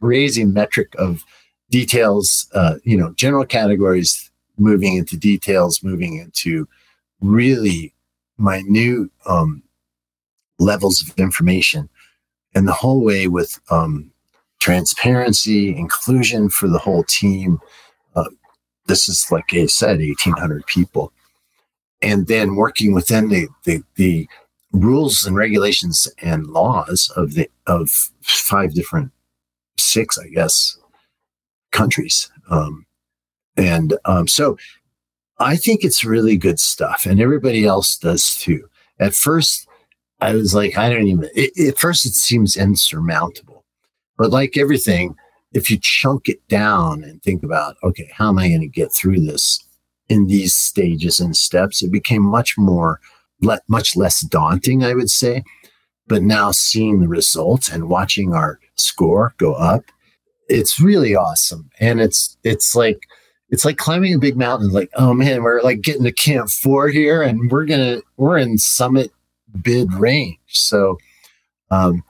[0.00, 1.24] crazy metric of
[1.70, 6.68] details, uh, you know, general categories moving into details, moving into
[7.20, 7.92] really
[8.38, 9.62] minute um,
[10.58, 11.88] levels of information,
[12.54, 14.10] and the whole way with um,
[14.60, 17.60] transparency, inclusion for the whole team.
[18.14, 18.24] Uh,
[18.86, 21.12] this is like I said, eighteen hundred people,
[22.02, 24.28] and then working within the, the the
[24.72, 27.90] rules and regulations and laws of the of
[28.22, 29.10] five different
[29.78, 30.76] six, I guess,
[31.72, 32.30] countries.
[32.50, 32.86] Um,
[33.56, 34.56] and um, so
[35.38, 38.68] I think it's really good stuff, and everybody else does too.
[39.00, 39.66] At first,
[40.20, 43.64] I was like, I don't even, it, at first, it seems insurmountable.
[44.16, 45.16] But like everything,
[45.52, 48.92] if you chunk it down and think about, okay, how am I going to get
[48.92, 49.58] through this
[50.08, 53.00] in these stages and steps, it became much more,
[53.40, 55.42] le- much less daunting, I would say.
[56.06, 59.84] But now seeing the results and watching our score go up
[60.48, 61.70] it's really awesome.
[61.80, 63.00] And it's it's like
[63.54, 64.72] it's like climbing a big mountain.
[64.72, 68.58] Like, oh man, we're like getting to Camp Four here, and we're gonna we're in
[68.58, 69.12] summit
[69.62, 70.40] bid range.
[70.48, 70.98] So,
[71.70, 72.02] um,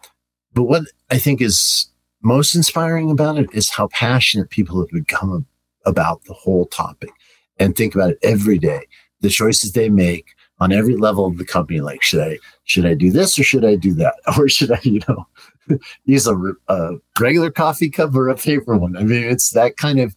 [0.54, 1.86] but what I think is
[2.22, 5.44] most inspiring about it is how passionate people have become
[5.84, 7.10] about the whole topic,
[7.58, 8.86] and think about it every day.
[9.20, 10.28] The choices they make
[10.60, 11.82] on every level of the company.
[11.82, 14.80] Like, should I should I do this or should I do that, or should I,
[14.82, 15.28] you know,
[16.06, 16.36] use a,
[16.68, 18.96] a regular coffee cup or a paper one.
[18.96, 20.16] I mean, it's that kind of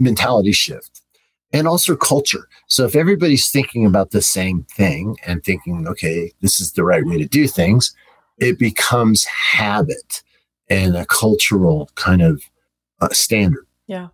[0.00, 1.02] mentality shift
[1.52, 2.48] and also culture.
[2.66, 7.04] So if everybody's thinking about the same thing and thinking, okay, this is the right
[7.04, 7.94] way to do things,
[8.38, 10.22] it becomes habit
[10.68, 12.42] and a cultural kind of
[13.00, 13.66] uh, standard.
[13.86, 14.08] Yeah.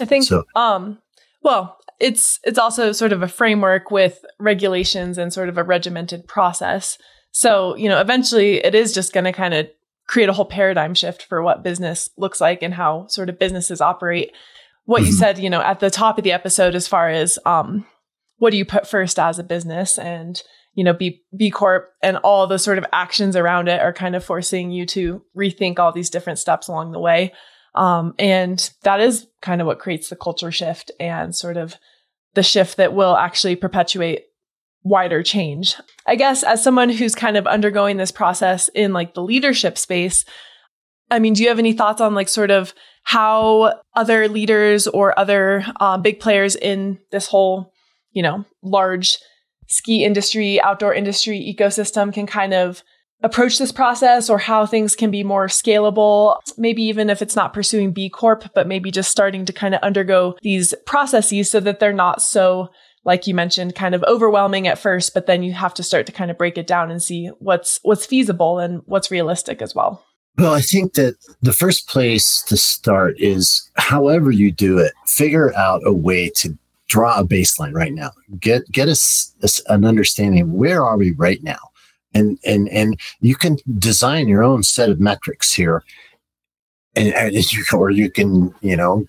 [0.00, 0.98] I think so, um
[1.46, 6.26] well, it's it's also sort of a framework with regulations and sort of a regimented
[6.26, 6.98] process.
[7.30, 9.68] So, you know, eventually it is just going to kind of
[10.08, 13.80] create a whole paradigm shift for what business looks like and how sort of businesses
[13.80, 14.32] operate.
[14.86, 15.16] What you mm-hmm.
[15.16, 17.86] said, you know, at the top of the episode, as far as um,
[18.38, 20.42] what do you put first as a business and
[20.74, 24.14] you know B B Corp and all the sort of actions around it are kind
[24.14, 27.32] of forcing you to rethink all these different steps along the way.
[27.74, 31.76] Um, and that is kind of what creates the culture shift and sort of
[32.34, 34.24] the shift that will actually perpetuate
[34.82, 35.74] wider change.
[36.06, 40.24] I guess as someone who's kind of undergoing this process in like the leadership space,
[41.10, 42.72] I mean, do you have any thoughts on like sort of
[43.06, 47.72] how other leaders or other uh, big players in this whole,
[48.10, 49.18] you know, large
[49.68, 52.82] ski industry, outdoor industry ecosystem can kind of
[53.22, 57.52] approach this process or how things can be more scalable, maybe even if it's not
[57.52, 61.78] pursuing B Corp, but maybe just starting to kind of undergo these processes so that
[61.78, 62.70] they're not so
[63.04, 66.12] like you mentioned, kind of overwhelming at first, but then you have to start to
[66.12, 70.04] kind of break it down and see what's what's feasible and what's realistic as well.
[70.38, 75.54] Well, I think that the first place to start is however you do it, figure
[75.54, 76.56] out a way to
[76.88, 78.12] draw a baseline right now.
[78.38, 79.32] Get get us
[79.68, 81.70] an understanding where are we right now.
[82.14, 85.82] And and and you can design your own set of metrics here.
[86.94, 89.06] And, and you, or you can, you know,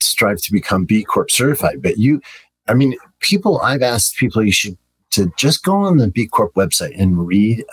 [0.00, 1.82] strive to become B Corp certified.
[1.82, 2.20] But you
[2.68, 4.78] I mean, people, I've asked people you should
[5.10, 7.64] to just go on the B Corp website and read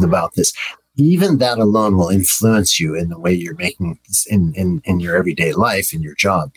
[0.00, 0.52] about this.
[0.96, 5.16] Even that alone will influence you in the way you're making in, in, in your
[5.16, 6.52] everyday life, in your job.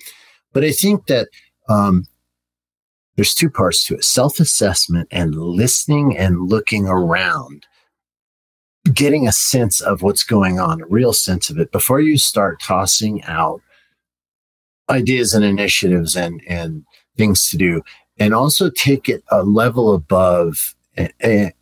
[0.54, 1.28] But I think that
[1.68, 2.06] um,
[3.16, 7.68] there's two parts to it self assessment and listening and looking around,
[8.94, 12.62] getting a sense of what's going on, a real sense of it before you start
[12.62, 13.62] tossing out
[14.90, 16.86] ideas and initiatives and, and
[17.18, 17.84] things to do
[18.20, 20.76] and also take it a level above.
[20.98, 21.54] And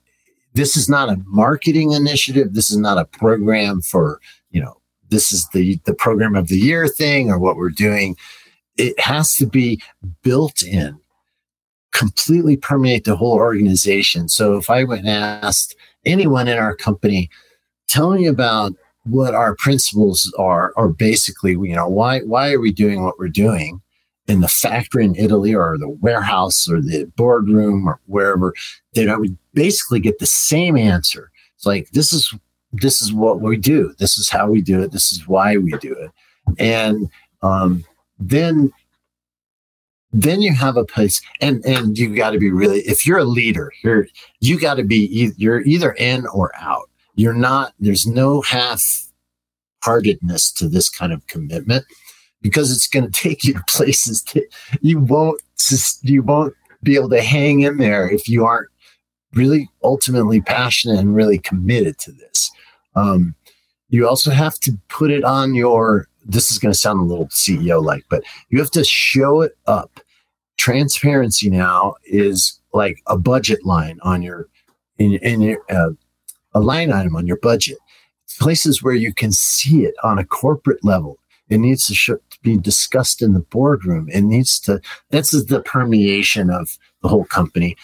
[0.58, 2.54] this is not a marketing initiative.
[2.54, 6.58] This is not a program for, you know, this is the, the program of the
[6.58, 8.18] year thing or what we're doing.
[8.78, 9.82] it has to be
[10.24, 11.00] built in,
[11.92, 14.30] completely permeate the whole organization.
[14.30, 17.30] So if I went and asked anyone in our company,
[17.88, 22.72] tell me about what our principles are, or basically, you know, why why are we
[22.72, 23.82] doing what we're doing
[24.28, 28.54] in the factory in Italy or the warehouse or the boardroom or wherever,
[28.94, 31.32] that I would basically get the same answer.
[31.56, 32.34] It's like this is
[32.74, 33.94] this is what we do.
[33.98, 34.92] This is how we do it.
[34.92, 36.12] This is why we do it.
[36.60, 37.10] And
[37.42, 37.86] um,
[38.20, 38.72] then
[40.14, 43.26] then you have a place and and you got to be really if you're a
[43.26, 44.08] leader you're
[44.40, 48.82] you got to be you're either in or out you're not there's no half
[49.84, 51.86] heartedness to this kind of commitment
[52.42, 54.46] because it's going to take you to places that
[54.82, 55.42] you won't
[56.02, 58.70] you won't be able to hang in there if you aren't
[59.34, 62.52] really ultimately passionate and really committed to this
[62.96, 63.36] um,
[63.90, 67.28] you also have to put it on your this is going to sound a little
[67.28, 70.00] CEO like, but you have to show it up.
[70.58, 74.48] Transparency now is like a budget line on your
[74.98, 75.92] in, in your uh,
[76.54, 77.78] a line item on your budget.
[78.40, 81.18] Places where you can see it on a corporate level.
[81.50, 82.18] It needs to, show,
[82.48, 84.08] be discussed in the boardroom.
[84.10, 84.82] It needs to.
[85.10, 87.76] That's the permeation of the whole company.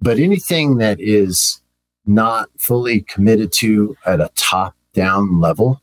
[0.00, 1.60] But anything that is
[2.06, 5.80] not fully committed to at a top down level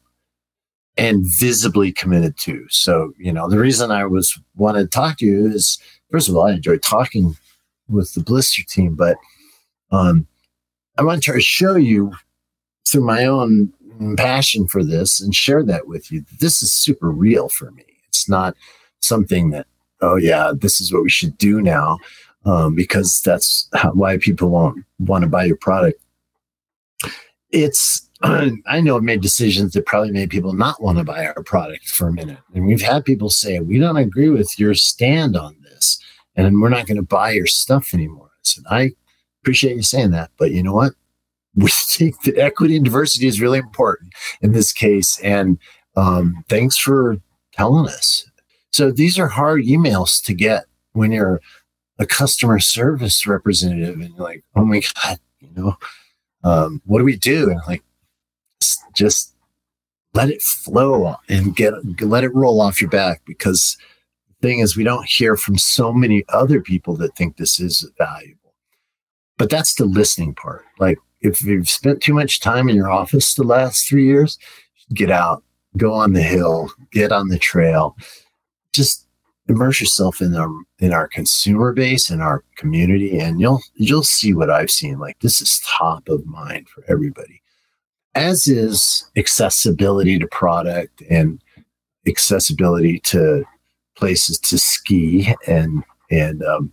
[0.97, 2.65] and visibly committed to.
[2.69, 5.79] So, you know, the reason I was wanted to talk to you is
[6.11, 7.35] first of all, I enjoy talking
[7.89, 9.17] with the blister team, but
[9.91, 10.27] um,
[10.97, 12.13] I want to try to show you
[12.87, 13.73] through my own
[14.17, 16.23] passion for this and share that with you.
[16.39, 17.92] This is super real for me.
[18.13, 18.55] It's not
[19.01, 19.65] something that,
[20.01, 21.97] oh yeah, this is what we should do now,
[22.45, 25.99] um, because that's how, why people won't want to buy your product.
[27.49, 31.43] It's I know I've made decisions that probably made people not want to buy our
[31.43, 32.37] product for a minute.
[32.53, 35.99] And we've had people say, we don't agree with your stand on this,
[36.35, 38.29] and we're not going to buy your stuff anymore.
[38.31, 38.91] I said, I
[39.41, 40.93] appreciate you saying that, but you know what?
[41.55, 44.11] We think that equity and diversity is really important
[44.41, 45.19] in this case.
[45.19, 45.59] And
[45.95, 47.17] um, thanks for
[47.53, 48.25] telling us.
[48.71, 51.41] So these are hard emails to get when you're
[51.99, 55.77] a customer service representative and you're like, oh my God, you know,
[56.43, 57.49] um, what do we do?
[57.49, 57.83] And like,
[58.93, 59.33] just
[60.13, 63.77] let it flow and get let it roll off your back because
[64.27, 67.89] the thing is we don't hear from so many other people that think this is
[67.97, 68.53] valuable
[69.37, 73.33] but that's the listening part like if you've spent too much time in your office
[73.33, 74.37] the last three years
[74.93, 75.43] get out
[75.77, 77.95] go on the hill get on the trail.
[78.73, 79.07] Just
[79.47, 80.49] immerse yourself in our
[80.79, 84.99] in our consumer base and our community and you'll you'll see what i've seen.
[84.99, 87.41] Like this is top of mind for everybody.
[88.15, 91.41] As is accessibility to product and
[92.07, 93.43] accessibility to
[93.95, 96.71] places to ski and and um,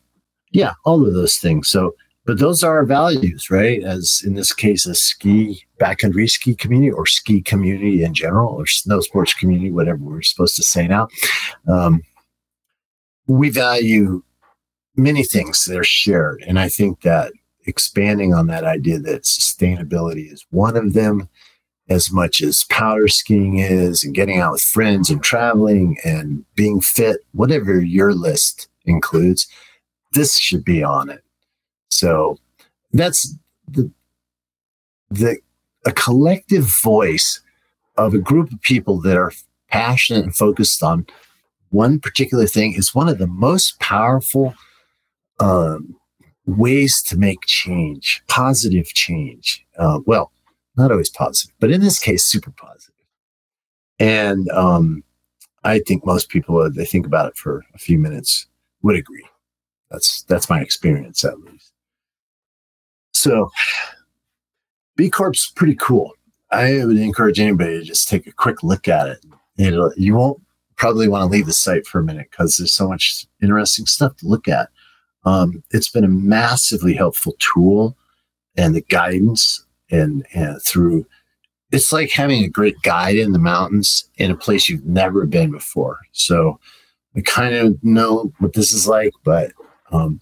[0.53, 1.69] yeah, all of those things.
[1.69, 1.95] So,
[2.27, 3.83] but those are our values, right?
[3.83, 8.67] As in this case, a ski backcountry ski community or ski community in general or
[8.67, 11.09] snow sports community, whatever we're supposed to say now.
[11.67, 12.03] Um,
[13.27, 14.23] we value
[14.97, 17.33] many things that are shared, and I think that
[17.67, 21.29] expanding on that idea that sustainability is one of them
[21.91, 26.81] as much as powder skiing is and getting out with friends and traveling and being
[26.81, 29.49] fit, whatever your list includes,
[30.13, 31.25] this should be on it.
[31.91, 32.39] So
[32.93, 33.35] that's
[33.69, 33.91] the,
[35.11, 35.39] the
[35.87, 37.41] a collective voice
[37.97, 39.33] of a group of people that are
[39.69, 41.07] passionate and focused on
[41.71, 44.55] one particular thing is one of the most powerful
[45.39, 45.97] um,
[46.47, 49.65] ways to make change, positive change.
[49.79, 50.33] Uh, well,
[50.77, 52.95] not always positive, but in this case, super positive.
[53.99, 55.05] And um,
[55.65, 58.47] I think most people, they think about it for a few minutes,
[58.83, 59.27] would agree.
[59.91, 61.60] That's that's my experience at least.
[63.21, 63.51] So,
[64.97, 66.15] B Corp's pretty cool.
[66.51, 69.25] I would encourage anybody to just take a quick look at it.
[69.59, 70.41] It'll, you won't
[70.77, 74.17] probably want to leave the site for a minute because there's so much interesting stuff
[74.17, 74.71] to look at.
[75.27, 77.95] Um, it's been a massively helpful tool,
[78.57, 81.05] and the guidance and, and through
[81.73, 85.51] it's like having a great guide in the mountains in a place you've never been
[85.51, 86.01] before.
[86.13, 86.59] So
[87.15, 89.53] I kind of know what this is like, but
[89.93, 90.21] um,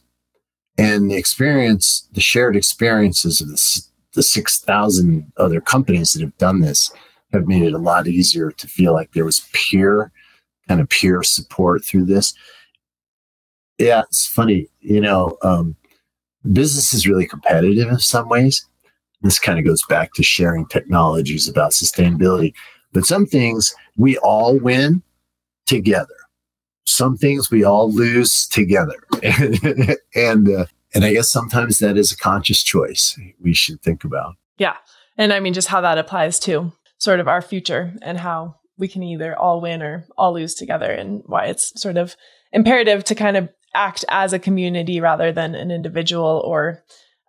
[0.78, 3.82] and the experience, the shared experiences of the,
[4.14, 6.90] the six thousand other companies that have done this
[7.32, 10.10] have made it a lot easier to feel like there was peer
[10.66, 12.34] kind of peer support through this
[13.78, 14.68] yeah, it's funny.
[14.80, 15.76] You know, um,
[16.52, 18.66] business is really competitive in some ways.
[19.22, 22.52] This kind of goes back to sharing technologies about sustainability.
[22.92, 25.02] But some things we all win
[25.66, 26.14] together.
[26.88, 28.96] Some things we all lose together.
[30.14, 34.36] and, uh, and I guess sometimes that is a conscious choice we should think about.
[34.58, 34.76] Yeah.
[35.16, 38.88] And I mean, just how that applies to sort of our future and how we
[38.88, 42.16] can either all win or all lose together, and why it's sort of
[42.52, 46.82] imperative to kind of act as a community rather than an individual or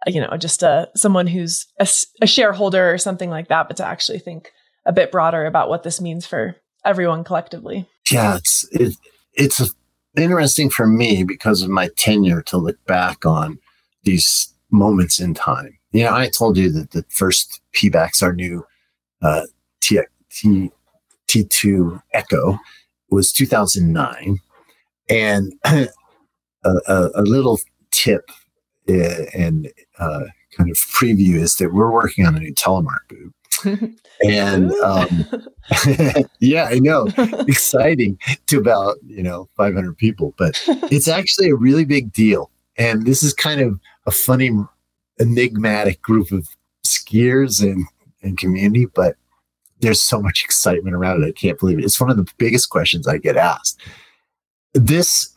[0.07, 1.87] you know just a someone who's a,
[2.21, 4.51] a shareholder or something like that but to actually think
[4.85, 6.55] a bit broader about what this means for
[6.85, 8.95] everyone collectively yeah it's it,
[9.39, 9.73] it's
[10.17, 13.57] interesting for me because of my tenure to look back on
[14.03, 18.63] these moments in time you know i told you that the first Pebax Rnew
[19.21, 19.45] uh,
[19.81, 19.99] T,
[20.31, 20.71] T,
[21.27, 22.57] T2 Eco
[23.09, 24.39] was 2009
[25.09, 25.87] and a,
[26.63, 27.59] a, a, little
[27.91, 28.29] tip
[28.87, 30.25] uh, and uh,
[30.55, 33.33] kind of preview is that we're working on a new telemark boot.
[34.23, 35.25] And um,
[36.39, 37.07] yeah, I know,
[37.47, 38.17] exciting
[38.47, 40.61] to about you know 500 people, but
[40.91, 42.51] it's actually a really big deal.
[42.77, 44.51] And this is kind of a funny,
[45.19, 46.47] enigmatic group of
[46.85, 47.85] skiers and,
[48.23, 49.15] and community, but
[49.81, 51.27] there's so much excitement around it.
[51.27, 51.85] I can't believe it.
[51.85, 53.79] It's one of the biggest questions I get asked.
[54.73, 55.33] This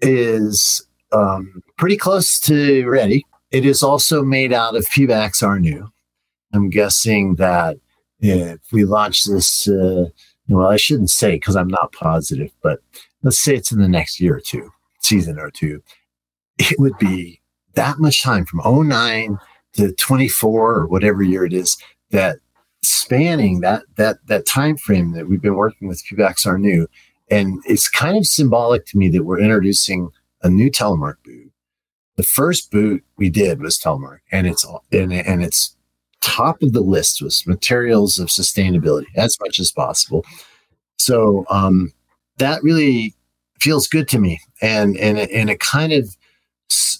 [0.00, 3.24] is um, pretty close to ready.
[3.50, 5.90] It is also made out of Rnew.
[6.54, 7.76] I'm guessing that
[8.20, 10.06] if we launch this, uh,
[10.48, 12.80] well, I shouldn't say because I'm not positive, but
[13.22, 14.70] let's say it's in the next year or two,
[15.00, 15.82] season or two,
[16.58, 17.40] it would be
[17.74, 19.38] that much time from 09
[19.74, 21.76] to 24 or whatever year it is
[22.10, 22.38] that
[22.82, 26.86] spanning that that that time frame that we've been working with Pebax Rnew
[27.30, 30.10] and it's kind of symbolic to me that we're introducing
[30.42, 31.50] a new telemark boot.
[32.16, 35.73] The first boot we did was telemark, and it's and, and it's
[36.24, 40.24] top of the list was materials of sustainability as much as possible.
[40.98, 41.92] So um,
[42.38, 43.14] that really
[43.60, 46.16] feels good to me, and and it, and it kind of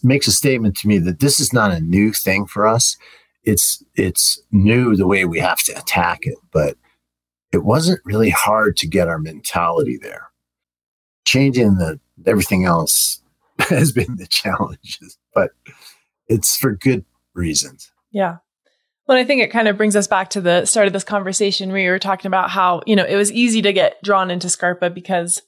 [0.03, 2.97] makes a statement to me that this is not a new thing for us.
[3.45, 6.77] It's it's new the way we have to attack it, but
[7.53, 10.29] it wasn't really hard to get our mentality there.
[11.25, 13.23] Changing the everything else
[13.59, 15.53] has been the challenges, but
[16.29, 17.91] it's for good reasons.
[18.11, 18.37] Yeah.
[19.07, 21.71] Well, I think it kind of brings us back to the start of this conversation
[21.71, 24.49] where you were talking about how, you know, it was easy to get drawn into
[24.49, 25.43] Scarpa because,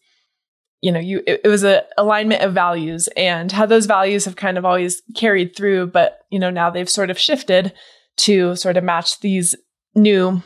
[0.82, 4.36] you know, you it, it was a alignment of values and how those values have
[4.36, 7.72] kind of always carried through, but you know, now they've sort of shifted
[8.18, 9.54] to sort of match these
[9.94, 10.42] new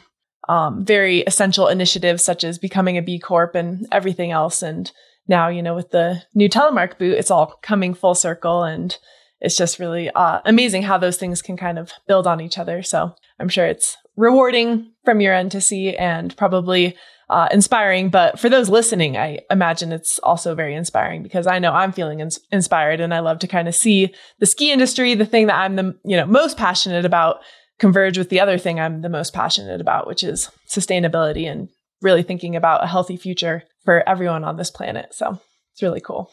[0.49, 4.63] um, very essential initiatives such as becoming a B Corp and everything else.
[4.63, 4.91] And
[5.27, 8.97] now, you know, with the new telemark boot, it's all coming full circle and
[9.41, 12.83] it's just really uh, amazing how those things can kind of build on each other.
[12.83, 16.97] So I'm sure it's rewarding from your end to see and probably
[17.31, 18.11] uh, inspiring.
[18.11, 22.21] But for those listening, I imagine it's also very inspiring because I know I'm feeling
[22.21, 25.57] ins- inspired and I love to kind of see the ski industry, the thing that
[25.57, 27.41] I'm the you know most passionate about,
[27.79, 31.69] converge with the other thing I'm the most passionate about, which is sustainability and
[32.03, 35.15] really thinking about a healthy future for everyone on this planet.
[35.15, 35.39] So
[35.73, 36.31] it's really cool.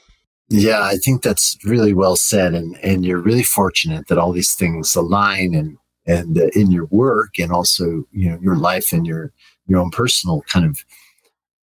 [0.49, 4.53] Yeah, I think that's really well said, and and you're really fortunate that all these
[4.53, 9.06] things align and and uh, in your work and also you know your life and
[9.06, 9.34] your
[9.68, 10.80] your own personal kind of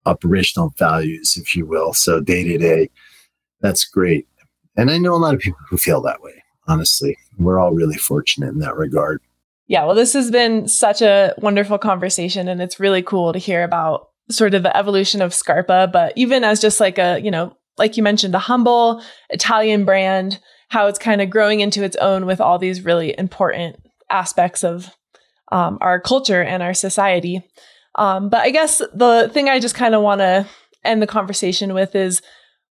[0.07, 1.93] operational values, if you will.
[1.93, 2.90] So day to day,
[3.61, 4.27] that's great.
[4.77, 6.43] And I know a lot of people who feel that way.
[6.66, 9.20] Honestly, we're all really fortunate in that regard
[9.70, 13.62] yeah, well, this has been such a wonderful conversation, and it's really cool to hear
[13.62, 17.57] about sort of the evolution of Scarpa, but even as just like a, you know,
[17.81, 20.39] like you mentioned, a humble Italian brand,
[20.69, 23.77] how it's kind of growing into its own with all these really important
[24.11, 24.94] aspects of
[25.51, 27.43] um, our culture and our society.
[27.97, 30.47] Um, but I guess the thing I just kind of want to
[30.85, 32.23] end the conversation with is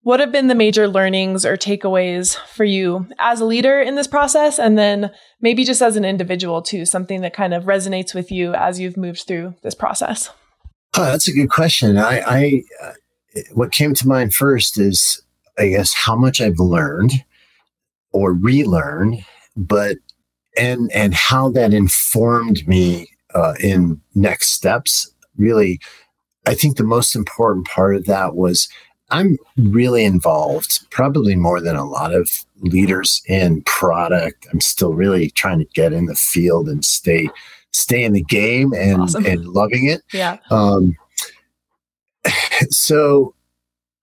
[0.02, 4.08] what have been the major learnings or takeaways for you as a leader in this
[4.08, 4.58] process?
[4.58, 5.12] And then
[5.42, 8.96] maybe just as an individual too, something that kind of resonates with you as you've
[8.96, 10.30] moved through this process?
[10.96, 11.98] Oh, that's a good question.
[11.98, 12.92] I, I uh,
[13.54, 15.22] what came to mind first is,
[15.58, 17.24] I guess, how much I've learned
[18.12, 19.24] or relearned,
[19.56, 19.98] but
[20.58, 25.12] and and how that informed me uh, in next steps.
[25.38, 25.80] Really,
[26.46, 28.68] I think the most important part of that was
[29.12, 32.30] I'm really involved, probably more than a lot of
[32.62, 34.48] leaders in product.
[34.52, 37.30] I'm still really trying to get in the field and stay
[37.72, 39.26] stay in the game and awesome.
[39.26, 40.02] and loving it.
[40.12, 40.38] Yeah.
[40.50, 40.96] Um,
[42.70, 43.36] so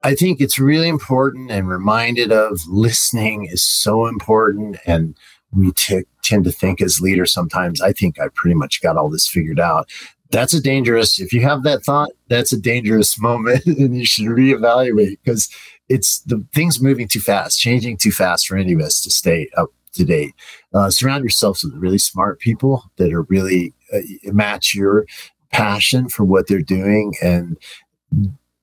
[0.03, 4.79] I think it's really important and reminded of listening is so important.
[4.87, 5.17] And
[5.53, 9.09] we t- tend to think as leaders sometimes, I think I pretty much got all
[9.11, 9.89] this figured out.
[10.31, 14.27] that's a dangerous if you have that thought that's a dangerous moment and you should
[14.27, 15.49] reevaluate because
[15.89, 19.49] it's the things moving too fast changing too fast for any of us to stay
[19.57, 20.35] up to date
[20.75, 24.01] uh, surround yourself with really smart people that are really uh,
[24.33, 25.07] match your
[25.53, 27.57] passion for what they're doing and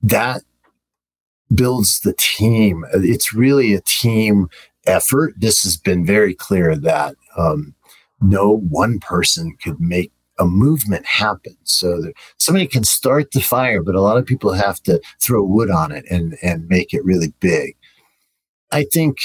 [0.02, 0.42] that
[1.54, 4.48] builds the team it's really a team
[4.86, 7.74] effort this has been very clear that um,
[8.20, 11.56] no one person could make a movement happen.
[11.64, 15.70] So somebody can start the fire, but a lot of people have to throw wood
[15.70, 17.76] on it and, and make it really big.
[18.72, 19.18] I think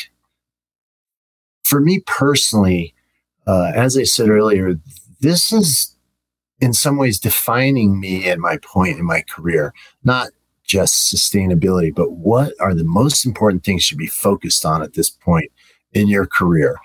[1.64, 2.94] for me personally,
[3.48, 4.76] uh, as I said earlier,
[5.20, 5.96] this is
[6.62, 9.74] in some ways defining me and my point in my career,
[10.04, 10.30] not
[10.64, 15.10] just sustainability, but what are the most important things should be focused on at this
[15.10, 15.52] point
[15.94, 16.76] in your career?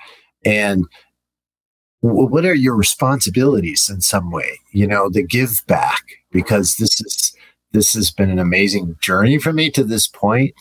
[0.44, 0.86] And
[2.04, 6.02] what are your responsibilities in some way you know the give back
[6.32, 7.34] because this is
[7.72, 10.52] this has been an amazing journey for me to this point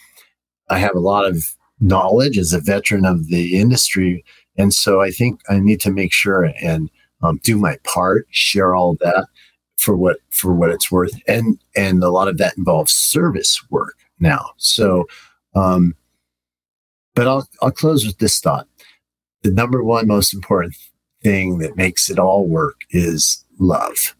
[0.70, 1.44] i have a lot of
[1.82, 4.24] knowledge as a veteran of the industry
[4.58, 6.90] and so i think i need to make sure and
[7.24, 9.28] um, do my part share all that
[9.78, 13.96] for what for what it's worth and and a lot of that involves service work
[14.20, 15.06] now so
[15.56, 15.96] um
[17.16, 18.68] but i'll i'll close with this thought
[19.44, 20.76] the number one most important
[21.24, 24.16] thing that makes it all work is love.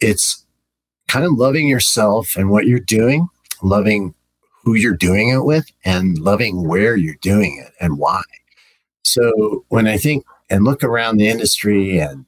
[0.00, 0.44] It's
[1.08, 3.28] kind of loving yourself and what you're doing,
[3.62, 4.14] loving
[4.62, 8.22] who you're doing it with, and loving where you're doing it and why.
[9.04, 12.24] So when I think and look around the industry and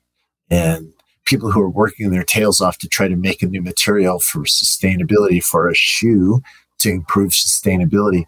[0.51, 0.92] and
[1.24, 4.40] people who are working their tails off to try to make a new material for
[4.40, 6.40] sustainability for a shoe
[6.78, 8.24] to improve sustainability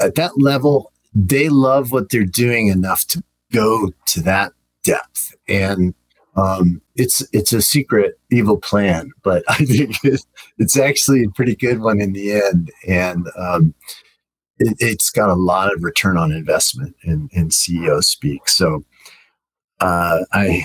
[0.00, 3.22] at that level they love what they're doing enough to
[3.52, 5.34] go to that depth.
[5.48, 5.94] And
[6.36, 9.96] um, it's it's a secret evil plan, but I think
[10.58, 12.70] it's actually a pretty good one in the end.
[12.86, 13.74] And um,
[14.58, 18.48] it, has got a lot of return on investment in, in CEO speak.
[18.48, 18.84] So
[19.80, 20.64] uh, I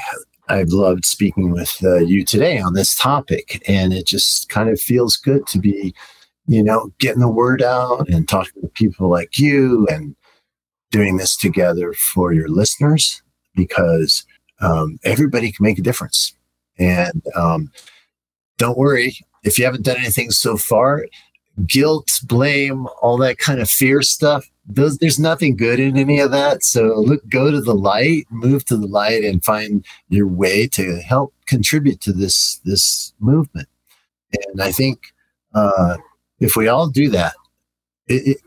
[0.49, 4.79] I've loved speaking with uh, you today on this topic, and it just kind of
[4.79, 5.95] feels good to be,
[6.47, 10.15] you know, getting the word out and talking to people like you and
[10.91, 13.21] doing this together for your listeners
[13.55, 14.25] because
[14.61, 16.35] um, everybody can make a difference.
[16.77, 17.71] And um,
[18.57, 21.05] don't worry if you haven't done anything so far.
[21.67, 24.49] Guilt, blame, all that kind of fear stuff.
[24.65, 26.63] Those, there's nothing good in any of that.
[26.63, 31.01] So look, go to the light, move to the light, and find your way to
[31.01, 33.67] help contribute to this this movement.
[34.47, 35.13] And I think
[35.53, 35.97] uh,
[36.39, 37.35] if we all do that,
[38.07, 38.37] it, it,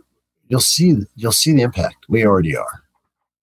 [0.48, 2.06] you'll see you'll see the impact.
[2.08, 2.82] We already are.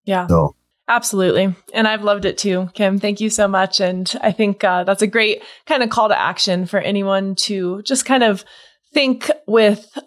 [0.04, 0.26] Yeah.
[0.26, 0.56] So
[0.88, 1.54] Absolutely.
[1.72, 2.98] And I've loved it too, Kim.
[2.98, 3.80] Thank you so much.
[3.80, 7.82] And I think uh, that's a great kind of call to action for anyone to
[7.82, 8.44] just kind of
[8.92, 9.98] think with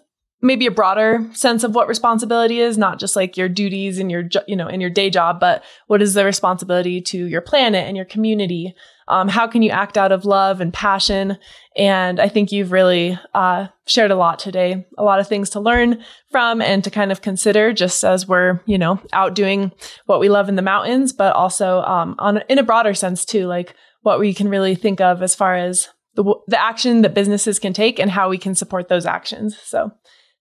[0.42, 4.28] maybe a broader sense of what responsibility is, not just like your duties and your,
[4.46, 7.96] you know, in your day job, but what is the responsibility to your planet and
[7.96, 8.74] your community
[9.08, 11.38] um, how can you act out of love and passion?
[11.76, 15.60] And I think you've really uh, shared a lot today, a lot of things to
[15.60, 19.72] learn from and to kind of consider just as we're, you know, out doing
[20.06, 23.46] what we love in the mountains, but also um, on in a broader sense too,
[23.46, 27.58] like what we can really think of as far as the, the action that businesses
[27.58, 29.56] can take and how we can support those actions.
[29.58, 29.92] So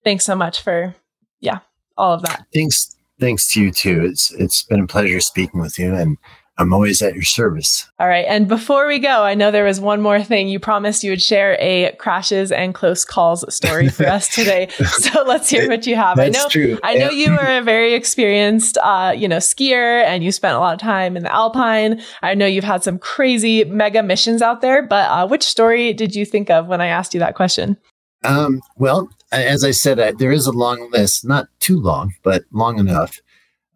[0.04, 0.96] thanks so much for,
[1.40, 1.60] yeah,
[1.98, 2.46] all of that.
[2.54, 2.96] Thanks.
[3.20, 4.04] Thanks to you too.
[4.04, 6.18] It's, it's been a pleasure speaking with you and
[6.57, 7.90] I'm always at your service.
[7.99, 8.26] All right.
[8.27, 10.48] And before we go, I know there was one more thing.
[10.48, 14.69] You promised you would share a crashes and close calls story for us today.
[14.86, 16.18] So let's hear what you have.
[16.18, 16.80] That's I know, true.
[16.84, 20.60] I know you are a very experienced, uh, you know, skier and you spent a
[20.60, 22.02] lot of time in the Alpine.
[22.22, 26.15] I know you've had some crazy mega missions out there, but uh, which story did
[26.15, 27.77] you think of when I asked you that question?
[28.23, 32.44] Um, well, as I said, uh, there is a long list, not too long, but
[32.52, 33.19] long enough.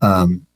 [0.01, 0.47] Um,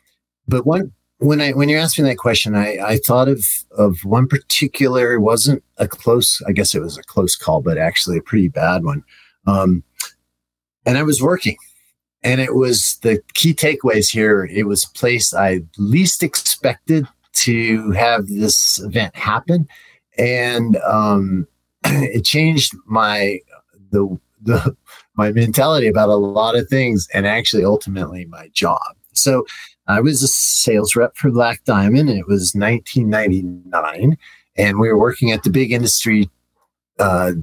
[0.47, 0.93] but one
[1.23, 5.13] when I when you asked me that question, I, I thought of of one particular.
[5.13, 6.41] It wasn't a close.
[6.47, 9.03] I guess it was a close call, but actually a pretty bad one.
[9.47, 9.83] Um,
[10.85, 11.57] and I was working,
[12.23, 14.45] and it was the key takeaways here.
[14.45, 19.67] It was a place I least expected to have this event happen,
[20.17, 21.47] and um,
[21.85, 23.39] it changed my
[23.91, 24.75] the the
[25.15, 28.81] my mentality about a lot of things, and actually ultimately my job.
[29.13, 29.45] So
[29.87, 34.17] I was a sales rep for Black Diamond, and it was 1999.
[34.55, 36.29] And we were working at the big industry
[36.99, 37.33] uh,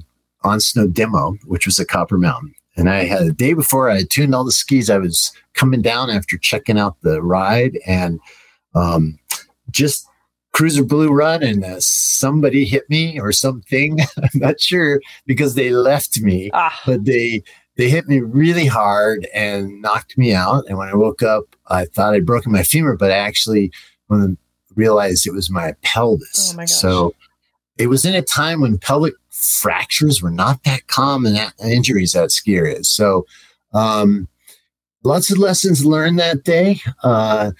[0.43, 2.53] on snow demo, which was at Copper Mountain.
[2.77, 4.89] And I had a day before I had tuned all the skis.
[4.89, 8.19] I was coming down after checking out the ride and
[8.73, 9.19] um,
[9.69, 10.07] just
[10.53, 13.99] cruiser blue run and uh, somebody hit me or something.
[14.17, 16.81] I'm not sure because they left me, ah.
[16.85, 17.43] but they
[17.77, 20.65] they hit me really hard and knocked me out.
[20.67, 23.71] And when I woke up, I thought I'd broken my femur, but I actually
[24.07, 26.51] when I realized it was my pelvis.
[26.53, 27.15] Oh my so
[27.77, 32.55] it was in a time when pelvic fractures were not that common injuries at ski
[32.55, 32.89] areas.
[32.89, 33.25] So
[33.73, 34.27] um,
[35.03, 36.81] lots of lessons learned that day.
[37.03, 37.51] Uh,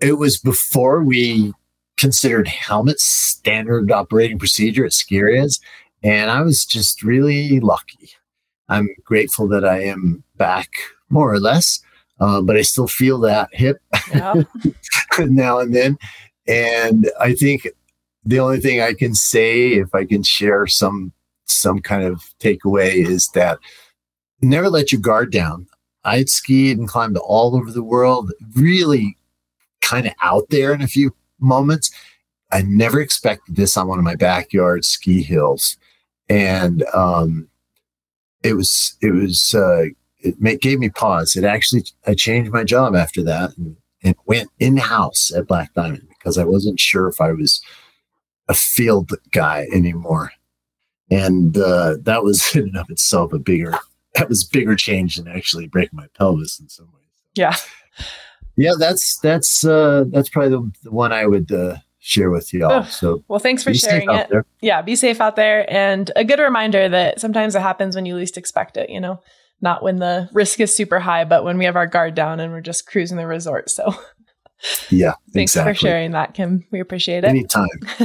[0.00, 1.52] it was before we
[1.96, 5.60] considered helmets standard operating procedure at ski areas.
[6.02, 8.10] And I was just really lucky.
[8.70, 10.70] I'm grateful that I am back
[11.10, 11.80] more or less,
[12.20, 13.82] uh, but I still feel that hip
[15.18, 15.98] now and then.
[16.46, 17.68] And I think
[18.24, 21.12] the only thing I can say, if I can share some
[21.46, 23.58] some kind of takeaway, is that
[24.40, 25.66] never let your guard down.
[26.04, 29.18] I would skied and climbed all over the world, really
[29.82, 31.90] kind of out there in a few moments.
[32.52, 35.76] I never expected this on one of my backyard ski hills,
[36.28, 37.49] and um,
[38.42, 39.84] it was it was uh,
[40.18, 41.36] it made, gave me pause.
[41.36, 45.72] It actually I changed my job after that and, and went in house at Black
[45.74, 47.60] Diamond because I wasn't sure if I was
[48.48, 50.32] a field guy anymore,
[51.10, 53.78] and uh, that was in and of itself a bigger
[54.14, 57.04] that was bigger change than actually breaking my pelvis in some ways.
[57.34, 57.54] Yeah.
[58.56, 62.66] Yeah, that's that's uh that's probably the, the one I would uh share with you
[62.66, 62.84] all.
[62.84, 64.30] So well, thanks for sharing it.
[64.60, 68.16] Yeah, be safe out there, and a good reminder that sometimes it happens when you
[68.16, 68.90] least expect it.
[68.90, 69.20] You know,
[69.60, 72.52] not when the risk is super high, but when we have our guard down and
[72.52, 73.70] we're just cruising the resort.
[73.70, 73.94] So
[74.90, 75.74] yeah, thanks exactly.
[75.74, 76.66] for sharing that, Kim.
[76.70, 77.28] We appreciate it.
[77.28, 77.68] Anytime.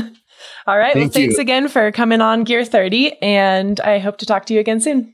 [0.67, 0.93] all right.
[0.93, 1.41] Thank well, thanks you.
[1.41, 5.13] again for coming on Gear 30, and I hope to talk to you again soon.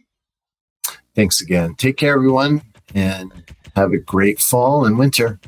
[1.16, 1.76] Thanks again.
[1.76, 2.62] Take care, everyone,
[2.96, 3.32] and
[3.76, 5.40] have a great fall and winter.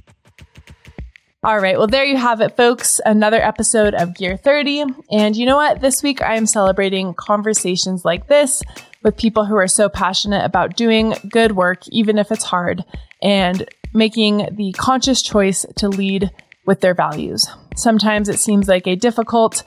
[1.45, 1.77] All right.
[1.77, 3.01] Well, there you have it, folks.
[3.05, 4.85] Another episode of Gear 30.
[5.11, 5.81] And you know what?
[5.81, 8.63] This week I am celebrating conversations like this
[9.03, 12.85] with people who are so passionate about doing good work, even if it's hard,
[13.21, 16.31] and making the conscious choice to lead
[16.65, 17.45] with their values.
[17.75, 19.65] Sometimes it seems like a difficult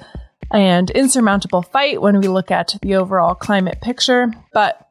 [0.50, 4.88] and insurmountable fight when we look at the overall climate picture, but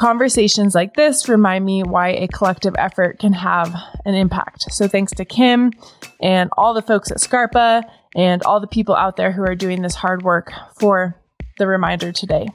[0.00, 3.74] Conversations like this remind me why a collective effort can have
[4.06, 4.72] an impact.
[4.72, 5.74] So thanks to Kim
[6.22, 7.82] and all the folks at Scarpa
[8.16, 11.20] and all the people out there who are doing this hard work for
[11.58, 12.48] the reminder today.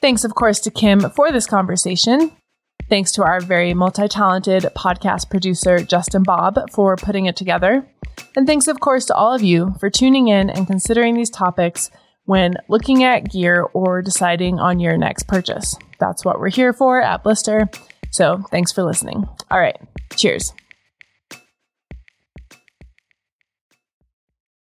[0.00, 2.30] Thanks, of course, to Kim for this conversation.
[2.88, 7.84] Thanks to our very multi talented podcast producer, Justin Bob, for putting it together.
[8.36, 11.90] And thanks, of course, to all of you for tuning in and considering these topics
[12.24, 15.76] when looking at gear or deciding on your next purchase.
[16.02, 17.68] That's what we're here for at Blister.
[18.10, 19.24] So thanks for listening.
[19.52, 19.76] All right.
[20.16, 20.52] Cheers.